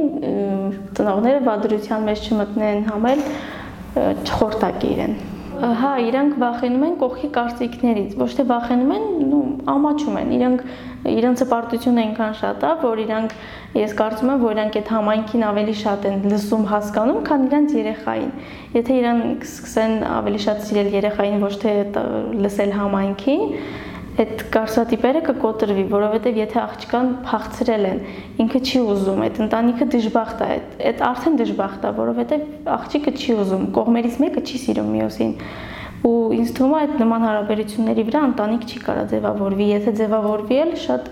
ծնողները 1.01 1.43
վադրության 1.49 2.09
մեջ 2.11 2.29
չմտնեն, 2.29 2.87
համ 2.93 3.11
էլ 3.13 3.27
չխորտակի 3.97 4.93
իրեն։ 4.93 5.21
Հա, 5.63 5.89
իրանք 6.03 6.33
վախենում 6.41 6.81
են 6.83 6.95
կողքի 6.99 7.27
կարծիքներից, 7.35 8.15
ոչ 8.19 8.27
թե 8.35 8.43
վախենում 8.49 8.89
են, 8.95 9.03
նու 9.29 9.43
ամաչում 9.71 10.17
են։ 10.19 10.33
Իրանք 10.37 10.63
իրանց 11.13 11.43
հպարտությունը 11.43 12.03
այնքան 12.03 12.35
շատ 12.39 12.65
է, 12.67 12.71
որ 12.81 13.01
իրանք 13.03 13.35
ես 13.79 13.95
կարծում 14.01 14.31
եմ, 14.33 14.41
որ 14.43 14.55
իրանք 14.57 14.77
այդ 14.81 14.91
համայնքին 14.95 15.45
ավելի 15.53 15.75
շատ 15.83 16.07
են 16.09 16.27
լսում, 16.33 16.67
հասկանում, 16.73 17.21
քան 17.29 17.47
իրանց 17.47 17.77
երեխային։ 17.79 18.31
Եթե 18.75 18.99
իրանք 18.99 19.47
սկսեն 19.47 19.95
ավելի 20.11 20.43
շատ 20.43 20.63
սիրել 20.67 20.91
երեխային, 20.99 21.39
ոչ 21.47 21.53
թե 21.63 21.73
լսել 22.43 22.75
համայնքին, 22.83 23.43
այդ 24.13 24.41
կարծրատիպերը 24.53 25.21
կկոտրվի, 25.25 25.83
որովհետև 25.89 26.35
եթե 26.37 26.57
աղջկան 26.63 27.07
փախցրել 27.25 27.85
են, 27.89 28.01
ինքը 28.43 28.59
չի 28.61 28.81
ուզում, 28.93 29.21
այդ 29.25 29.39
ընտանիքը 29.43 29.87
դժբախտ 29.93 30.43
է, 30.43 30.57
այդ 30.91 31.03
արդեն 31.07 31.37
դժբախտ 31.41 31.87
է, 31.89 31.93
որովհետև 31.97 32.43
աղջիկը 32.77 33.13
չի 33.17 33.37
ուզում, 33.43 33.63
կողմերից 33.77 34.19
մեկը 34.23 34.43
չի 34.43 34.61
սիրում 34.63 34.91
մյուսին 34.93 35.33
ու 36.03 36.35
ինձ 36.35 36.49
թվում 36.57 36.73
է 36.73 36.79
այդ 36.83 36.95
նման 36.99 37.23
հարաբերությունների 37.23 38.03
վրա 38.09 38.21
ընտանիք 38.27 38.63
չի 38.67 38.79
կարա 38.83 39.03
ձևավորվի, 39.13 39.67
եթե 39.71 39.93
ձևավորվի 39.99 40.57
էլ 40.63 40.73
շատ 40.83 41.05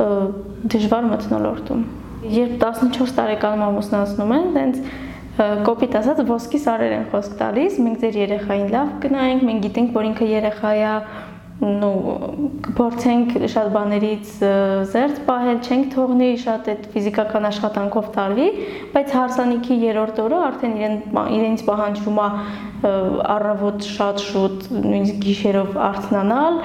դժվար 0.00 1.08
մթնոլորտում։ 1.10 1.82
Երբ 2.30 2.54
14 2.64 3.12
տարեկանում 3.18 3.64
ամուսնացնում 3.66 4.32
են, 4.36 4.48
տենց 4.56 4.80
կոպիտ 5.40 5.94
ասած 6.00 6.22
ոսկի 6.28 6.60
սարեր 6.60 6.94
են 6.96 7.04
խոսք 7.12 7.36
տալիս, 7.40 7.76
մենք 7.84 8.00
ձեր 8.00 8.16
երեխային 8.20 8.72
լավ 8.74 8.88
կնայենք, 9.04 9.44
մենք 9.48 9.62
գիտենք, 9.66 9.92
որ 9.96 10.08
ինքը 10.10 10.26
երեխա 10.30 10.72
է, 10.80 10.90
նո 11.60 11.88
կփորձենք 12.64 13.32
շատ 13.52 13.66
բաներից 13.74 14.28
զերծ 14.90 15.18
պահել, 15.26 15.58
չենք 15.60 15.88
թողնի 15.92 16.28
շատ 16.40 16.68
այդ 16.72 16.86
ֆիզիկական 16.94 17.48
աշխատանքով 17.50 18.06
տարվի, 18.14 18.46
բայց 18.94 19.12
հարսանիքի 19.16 19.76
երրորդ 19.82 20.20
օրը 20.24 20.38
արդեն 20.46 20.78
իրեն 20.80 20.96
իրենց 21.36 21.64
պահանջվում 21.68 22.20
է 22.24 22.28
առավոտ 23.34 23.88
շատ 23.98 24.24
շուտ 24.30 24.70
նույնիսկ 24.72 25.20
գիշերով 25.26 25.76
արթնանալ, 25.90 26.56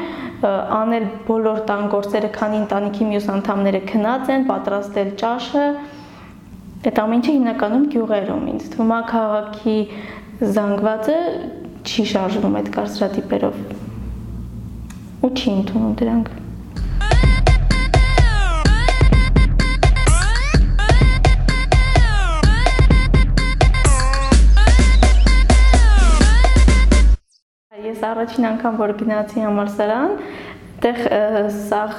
անել 0.80 1.08
բոլոր 1.28 1.60
տան 1.68 1.86
գործերը, 1.92 2.30
քանի 2.40 2.60
ընտանիքի 2.64 3.10
մյուս 3.12 3.28
անդամները 3.36 3.82
քնած 3.92 4.32
են, 4.36 4.46
պատրաստել 4.52 5.12
ճաշը, 5.22 5.66
այդ 6.86 7.02
ամեն 7.04 7.20
ինչը 7.20 7.36
հիմնականում 7.36 7.88
գյուղերում 7.96 8.46
ինձ 8.54 8.70
թվում 8.76 8.94
է 8.96 9.00
քաղաքի 9.12 9.78
զանգվածը 10.56 11.18
չի 11.86 12.08
շարժվում 12.14 12.62
այդ 12.62 12.72
կարծրատիպերով 12.78 13.85
ու 15.26 15.30
չի 15.34 15.52
ընդունում 15.52 15.94
դրանք։ 16.00 16.28
Ես 27.86 28.04
առաջին 28.10 28.46
անգամ 28.52 28.78
որ 28.82 28.94
գնացի 29.00 29.44
համալսարան, 29.46 30.14
Այդտեղ 30.76 30.98
սաղ 31.56 31.94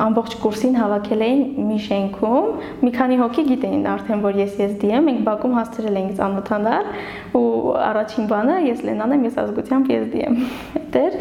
ամբողջ 0.00 0.34
կուրսին 0.40 0.76
հավաքել 0.78 1.22
էին 1.26 1.40
մի 1.66 1.78
շենքում, 1.84 2.46
մի 2.86 2.92
քանի 2.94 3.16
հոգի 3.20 3.42
գիտեին 3.48 3.82
արդեն, 3.90 4.22
որ 4.24 4.38
ես 4.40 4.54
SD 4.66 4.92
եմ, 4.94 5.08
մենք 5.10 5.24
Բաքում 5.26 5.56
հասցրել 5.58 5.98
էինք 6.00 6.14
ծանոթանալ 6.20 6.88
ու 7.40 7.50
առաջին 7.90 8.30
բանը 8.30 8.56
ես 8.70 8.82
Լենան 8.86 9.14
եմ, 9.16 9.26
ես 9.26 9.38
ազգությամբ 9.42 9.92
SD 9.98 10.22
եմ։ 10.22 10.38
Դեր 10.94 11.18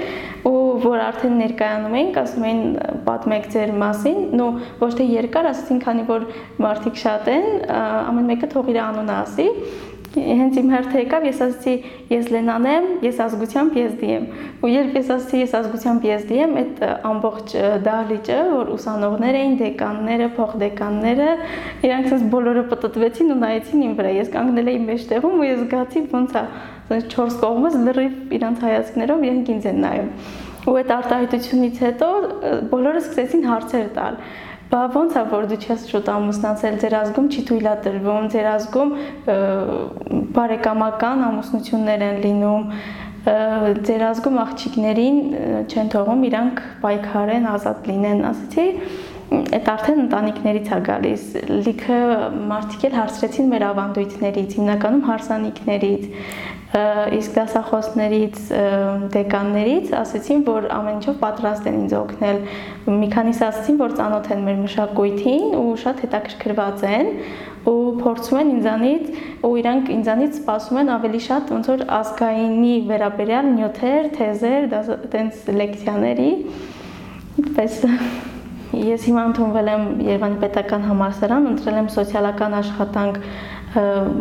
ու 0.50 0.64
որ 0.86 1.04
արդեն 1.10 1.38
ներկայանում 1.42 2.00
էինք, 2.00 2.22
ասում 2.24 2.48
էին 2.50 2.64
պատմեք 3.10 3.52
ձեր 3.58 3.76
մասին, 3.84 4.20
նո 4.40 4.48
ոչ 4.80 4.92
թե 5.00 5.10
երկար, 5.20 5.50
ասեցին, 5.52 5.84
քանի 5.84 6.08
որ 6.10 6.28
մարդիկ 6.64 7.04
շատ 7.04 7.32
են, 7.34 7.48
ամեն 7.80 8.30
մեկը 8.30 8.52
թող 8.54 8.72
իր 8.72 8.82
անունը 8.86 9.18
ասի 9.20 9.48
հենց 10.16 10.56
իմ 10.58 10.70
հերթը 10.74 11.02
եկավ, 11.04 11.26
ես 11.28 11.42
ասացի, 11.46 11.74
ես 12.10 12.30
Լենան 12.34 12.66
եմ, 12.70 12.88
ես 13.06 13.20
ազգությամբ 13.26 13.76
PSD 13.76 14.08
եմ։ 14.10 14.24
Ու 14.66 14.72
երբ 14.72 14.98
ես 14.98 15.12
ասացի, 15.14 15.42
ես 15.44 15.54
ազգությամբ 15.60 16.06
PSD 16.06 16.40
եմ, 16.40 16.56
այդ 16.62 16.82
ամբողջ 17.10 17.54
դահլիճը, 17.86 18.40
որ 18.56 18.72
ուսանողներ 18.74 19.38
էին, 19.40 19.56
դեկանները, 19.60 20.30
փոխդեկանները, 20.40 21.30
իրանք 21.86 22.10
sense 22.10 22.30
բոլորը 22.34 22.66
պտտվեցին 22.74 23.30
ու 23.30 23.40
նայեցին 23.46 23.86
իմ 23.86 23.96
վրա։ 24.02 24.14
Ես 24.18 24.34
կանգնել 24.34 24.74
էի 24.74 24.84
մեջտեղում 24.90 25.40
ու 25.40 25.50
ես 25.50 25.64
զգացի 25.64 26.06
ոնց 26.10 26.38
է, 26.40 26.46
sense 26.90 27.10
4 27.14 27.40
կողմից 27.46 27.80
լրիվ 27.86 28.38
իրանք 28.40 28.64
հայացքներով 28.66 29.26
իրենք 29.30 29.52
ինձ 29.54 29.70
են 29.70 29.84
նայում։ 29.86 30.14
Ու 30.70 30.74
այդ 30.80 30.90
արտահայտությունից 30.92 31.78
հետո 31.86 32.08
բոլորը 32.70 33.02
սկսեցին 33.06 33.46
հարցեր 33.48 33.86
տալ 33.96 34.18
Բա 34.70 34.80
ո՞նց 34.94 35.16
է 35.18 35.22
որ 35.32 35.46
դու 35.50 35.58
չես 35.66 35.84
շուտ 35.90 36.10
ամուսնացել, 36.14 36.76
ձեր 36.82 36.96
ազգում 37.00 37.28
չի 37.34 37.42
թույլ 37.50 37.68
է 37.70 37.76
տրվում, 37.86 38.26
ձեր 38.34 38.48
ազգում 38.50 38.92
բարեկամական 40.36 41.24
ամուսնություններ 41.26 42.04
են 42.06 42.20
լինում, 42.26 42.68
ձեր 43.90 44.04
ազգում 44.10 44.38
աղջիկներին 44.44 45.18
չեն 45.74 45.90
թողում 45.96 46.22
իրանք 46.30 46.62
պայքարեն, 46.86 47.48
ազատ 47.50 47.90
լինեն, 47.90 48.22
ասեցի 48.30 48.68
այդ 49.30 49.68
արդեն 49.74 50.00
ընտանիքներից 50.06 50.70
է 50.70 50.80
գալիս։ 50.86 51.26
Լիքը 51.66 51.98
մարդիկ 52.50 52.86
էլ 52.90 52.96
հարցրեցին 53.00 53.52
մեր 53.54 53.66
ավանդույթներից, 53.70 54.56
հիմնականում 54.60 55.04
հարսանիքներից, 55.10 56.08
իսկ 56.70 57.32
դասախոսներից, 57.34 58.40
դեկաններից 59.10 59.94
ասեցին, 60.00 60.42
որ 60.46 60.68
ամեն 60.76 61.00
ինչով 61.00 61.16
պատրաստ 61.24 61.70
են 61.72 61.78
ինձ 61.80 61.96
օգնել։ 61.98 62.42
Մի 63.00 63.10
քանիսը 63.16 63.46
ասեցին, 63.48 63.80
որ 63.80 63.96
ծանոթ 63.98 64.30
են 64.36 64.44
մեր 64.46 64.60
մշակույթին 64.68 65.48
ու 65.58 65.74
շատ 65.82 66.04
հետաքրքրված 66.06 66.86
են 66.94 67.12
ու 67.70 67.76
փորձում 68.06 68.40
են 68.40 68.52
ինձանից 68.54 69.10
ու 69.50 69.54
իրանք 69.64 69.94
ինձանից 69.98 70.38
սպասում 70.40 70.82
են 70.84 70.92
ավելի 71.00 71.22
շատ 71.26 71.54
ոնց 71.58 71.70
որ 71.74 71.86
ազգայինի 72.00 72.76
վերաբերյալ 72.94 73.54
նյութեր, 73.58 74.10
թեզեր, 74.20 74.70
տենց 75.10 75.46
լեկցիաների։ 75.60 76.32
Պես 77.58 77.82
Ես 78.70 79.08
հիմա 79.10 79.22
ընդունվել 79.32 79.70
եմ 79.72 79.86
Երևանի 80.06 80.36
պետական 80.44 80.84
համալսարան, 80.86 81.46
ընտրել 81.52 81.78
եմ 81.80 81.88
սոցիալական 81.90 82.56
աշխատանք 82.60 83.16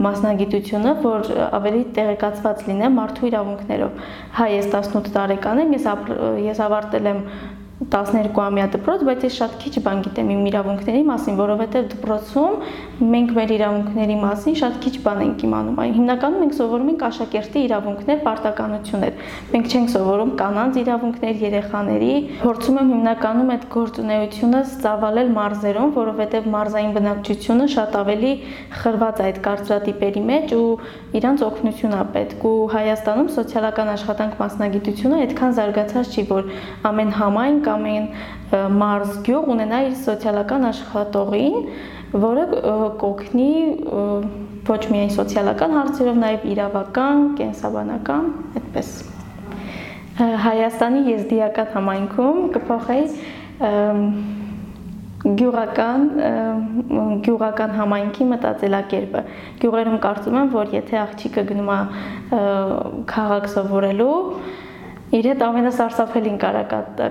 մասնագիտությունը, 0.04 0.90
որ 1.04 1.30
ավելի 1.58 1.84
տեղեկացված 1.96 2.64
լինեմ 2.68 2.98
մարդու 2.98 3.28
իրավունքներով։ 3.30 4.02
Հա, 4.38 4.48
ես 4.52 4.68
18 4.74 5.14
տարեկան 5.14 5.62
եմ, 5.62 5.72
ես 5.78 5.88
ես 6.48 6.60
ավարտել 6.66 7.08
եմ 7.12 7.22
12-ամյա 7.78 8.66
դպրոց, 8.74 9.02
բայց 9.06 9.24
ես 9.28 9.34
շատ 9.38 9.52
քիչ 9.62 9.74
բան 9.86 10.00
գիտեմ 10.08 10.30
իմ 10.34 10.46
իրավունքների 10.50 11.02
մասին, 11.08 11.36
որովհետև 11.38 11.84
դպրոցում 11.92 12.56
մենք 12.98 13.32
մեր 13.38 13.52
իրավունքների 13.56 14.16
մասին 14.22 14.56
շատ 14.58 14.76
քիչ 14.84 14.92
բան 15.06 15.20
ենք 15.24 15.42
իմանում։ 15.48 15.78
Այն 15.82 15.94
հիմնականում 15.98 16.42
մենք 16.42 16.54
սովորում 16.58 16.90
ենք 16.92 17.02
աշակերտի 17.08 17.62
իրավունքներ, 17.68 18.18
պարտականություններ։ 18.28 19.24
Մենք 19.54 19.72
չենք 19.72 19.92
սովորում 19.94 20.32
կանանց 20.38 20.78
իրավունքներ, 20.82 21.34
երեխաների։ 21.48 22.12
Փորձում 22.42 22.78
եմ 22.78 22.92
հիմնականում 22.94 23.52
այդ 23.54 23.66
գործունեությունը 23.74 24.62
ծավալել 24.84 25.32
մարզերում, 25.38 25.90
որովհետև 25.98 26.48
մարզային 26.58 26.92
բնակչությունը 26.98 27.68
շատ 27.78 27.98
ավելի 27.98 28.32
խրված 28.78 29.18
է 29.18 29.26
այդ 29.28 29.40
կարծրատիպերի 29.48 30.22
մեջ 30.28 30.56
ու 30.58 30.68
իրանց 31.18 31.44
օգնություն 31.48 31.98
է 31.98 32.02
պետք 32.18 32.46
ու 32.48 32.56
Հայաստանում 32.78 33.28
սոցիալական 33.38 33.92
աշխատանք 33.94 34.38
մասնագիտությունը 34.42 35.20
այդքան 35.28 35.56
զարգացած 35.58 36.18
չի, 36.18 36.24
որ 36.28 36.50
ամեն 36.88 37.14
համայն 37.18 37.58
կամ 37.68 37.78
ամեն 37.78 38.06
մարզ 38.52 39.18
գյուղ 39.26 39.50
ունենա 39.52 39.78
իր 39.88 39.96
սոցիալական 40.06 40.66
աշխատողին, 40.70 41.56
որը 42.16 42.44
կօգնի 43.02 43.50
ոչ 44.68 44.80
միայն 44.92 45.12
սոցիալական 45.16 45.76
հարցերով, 45.76 46.18
նաև 46.22 46.46
իրավական, 46.54 47.24
կենսաբանական, 47.40 48.30
այդպես։ 48.60 48.92
Հայաստանի 50.18 51.02
եզդիական 51.12 51.68
համայնքում 51.76 52.38
կփոխեի 52.56 53.04
գյուղական 55.38 56.04
գյուղական 57.26 57.72
համայնքի 57.74 58.26
մտածելակերպը։ 58.32 59.22
Գյուղերում 59.62 59.98
կարծում 60.04 60.38
եմ, 60.40 60.50
որ 60.54 60.74
եթե 60.78 60.98
աղջիկը 61.02 61.44
գնում 61.48 61.70
է 61.74 61.78
քաղաք 63.12 63.48
սովորելու, 63.54 64.14
իր 65.16 65.26
հետ 65.30 65.42
ամենասարսափելին 65.46 66.34
կարա 66.42 66.62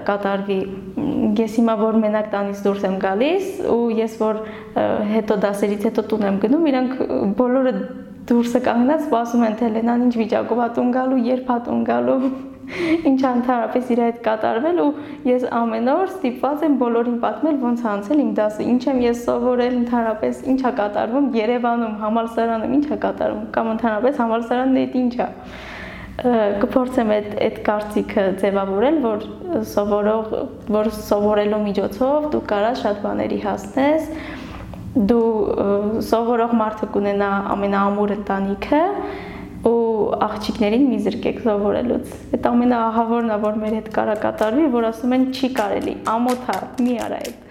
կատարվի 0.05 0.57
ես 1.37 1.55
հիմա 1.57 1.75
որ 1.79 1.95
մենակ 2.03 2.27
տանից 2.33 2.59
դուրս 2.65 2.83
եմ 2.87 2.97
գալիս 3.03 3.47
ու 3.73 3.85
ես 3.97 4.17
որ 4.21 4.41
հետո 5.13 5.37
դասերից 5.45 5.87
հետո 5.89 6.03
տուն 6.11 6.27
եմ 6.27 6.37
գնում 6.43 6.67
իրանք 6.71 6.99
բոլորը 7.39 7.73
դուրսը 8.27 8.61
կանգնած 8.67 9.07
սպասում 9.07 9.47
են 9.47 9.57
թե 9.57 9.71
Լենան 9.77 10.05
ինչ 10.07 10.13
վիճակով 10.19 10.61
է 10.61 10.69
տուն 10.77 10.93
գալու 10.97 11.19
երբ 11.25 11.51
է 11.53 11.57
տուն 11.67 11.83
գալու 11.87 12.17
ինչ 13.09 13.19
ընդհանրապես 13.27 13.91
իր 13.93 14.01
հետ 14.03 14.17
կատարվել 14.25 14.81
ու 14.83 14.87
ես 15.29 15.45
ամեն 15.55 15.91
օր 15.93 16.09
ստիպված 16.11 16.65
եմ 16.67 16.75
բոլորին 16.81 17.15
պատմել 17.23 17.59
ոնց 17.61 17.85
անցել 17.93 18.23
իմ 18.23 18.33
դասը, 18.39 18.65
ինչ 18.73 18.81
եմ 18.91 18.99
ես 19.05 19.21
սովորել 19.27 19.77
ընդհանրապես, 19.77 20.41
ինչ 20.51 20.59
է 20.59 20.73
կատարվում 20.81 21.29
Երևանում, 21.37 21.95
համալսարանում, 22.03 22.75
ինչ 22.77 22.85
է 22.91 22.99
կատարվում 23.07 23.47
կամ 23.55 23.71
ընդհանրապես 23.77 24.21
համալսարանն 24.23 24.81
է 24.83 24.85
ինչ 25.03 25.13
է 25.15 25.29
կփորձեմ 26.17 27.11
այդ 27.13 27.27
այդ 27.45 27.57
կարծիքը 27.67 28.23
ձևավորել, 28.41 28.95
որ 29.03 29.25
սովորող, 29.69 30.31
որ 30.73 30.89
սովորելու 30.97 31.59
միջոցով 31.67 32.27
դու 32.33 32.41
կարաս 32.49 32.81
շատ 32.81 32.99
բաների 33.03 33.37
հասնես, 33.43 34.07
դու 35.11 36.01
սովորող 36.09 36.55
մարդը 36.57 36.89
կունենա 36.95 37.31
ամենաամուր 37.53 38.13
ընտանիքը 38.17 38.83
ու 39.67 39.81
աղջիկներին 40.27 40.87
մի 40.89 40.99
զրկեք 41.05 41.41
սովորելուց։ 41.45 42.13
Այդ 42.37 42.47
ամենաահավորն 42.51 43.33
է, 43.33 43.39
որ 43.45 43.59
մեր 43.61 43.75
հետ 43.77 43.91
կարա 43.97 44.15
կատարվի, 44.25 44.69
որ 44.73 44.87
ասում 44.89 45.17
են 45.17 45.27
չի 45.37 45.49
կարելի, 45.57 45.95
ամոթա, 46.17 46.57
մի 46.81 46.97
արա 47.07 47.19
այդ 47.27 47.46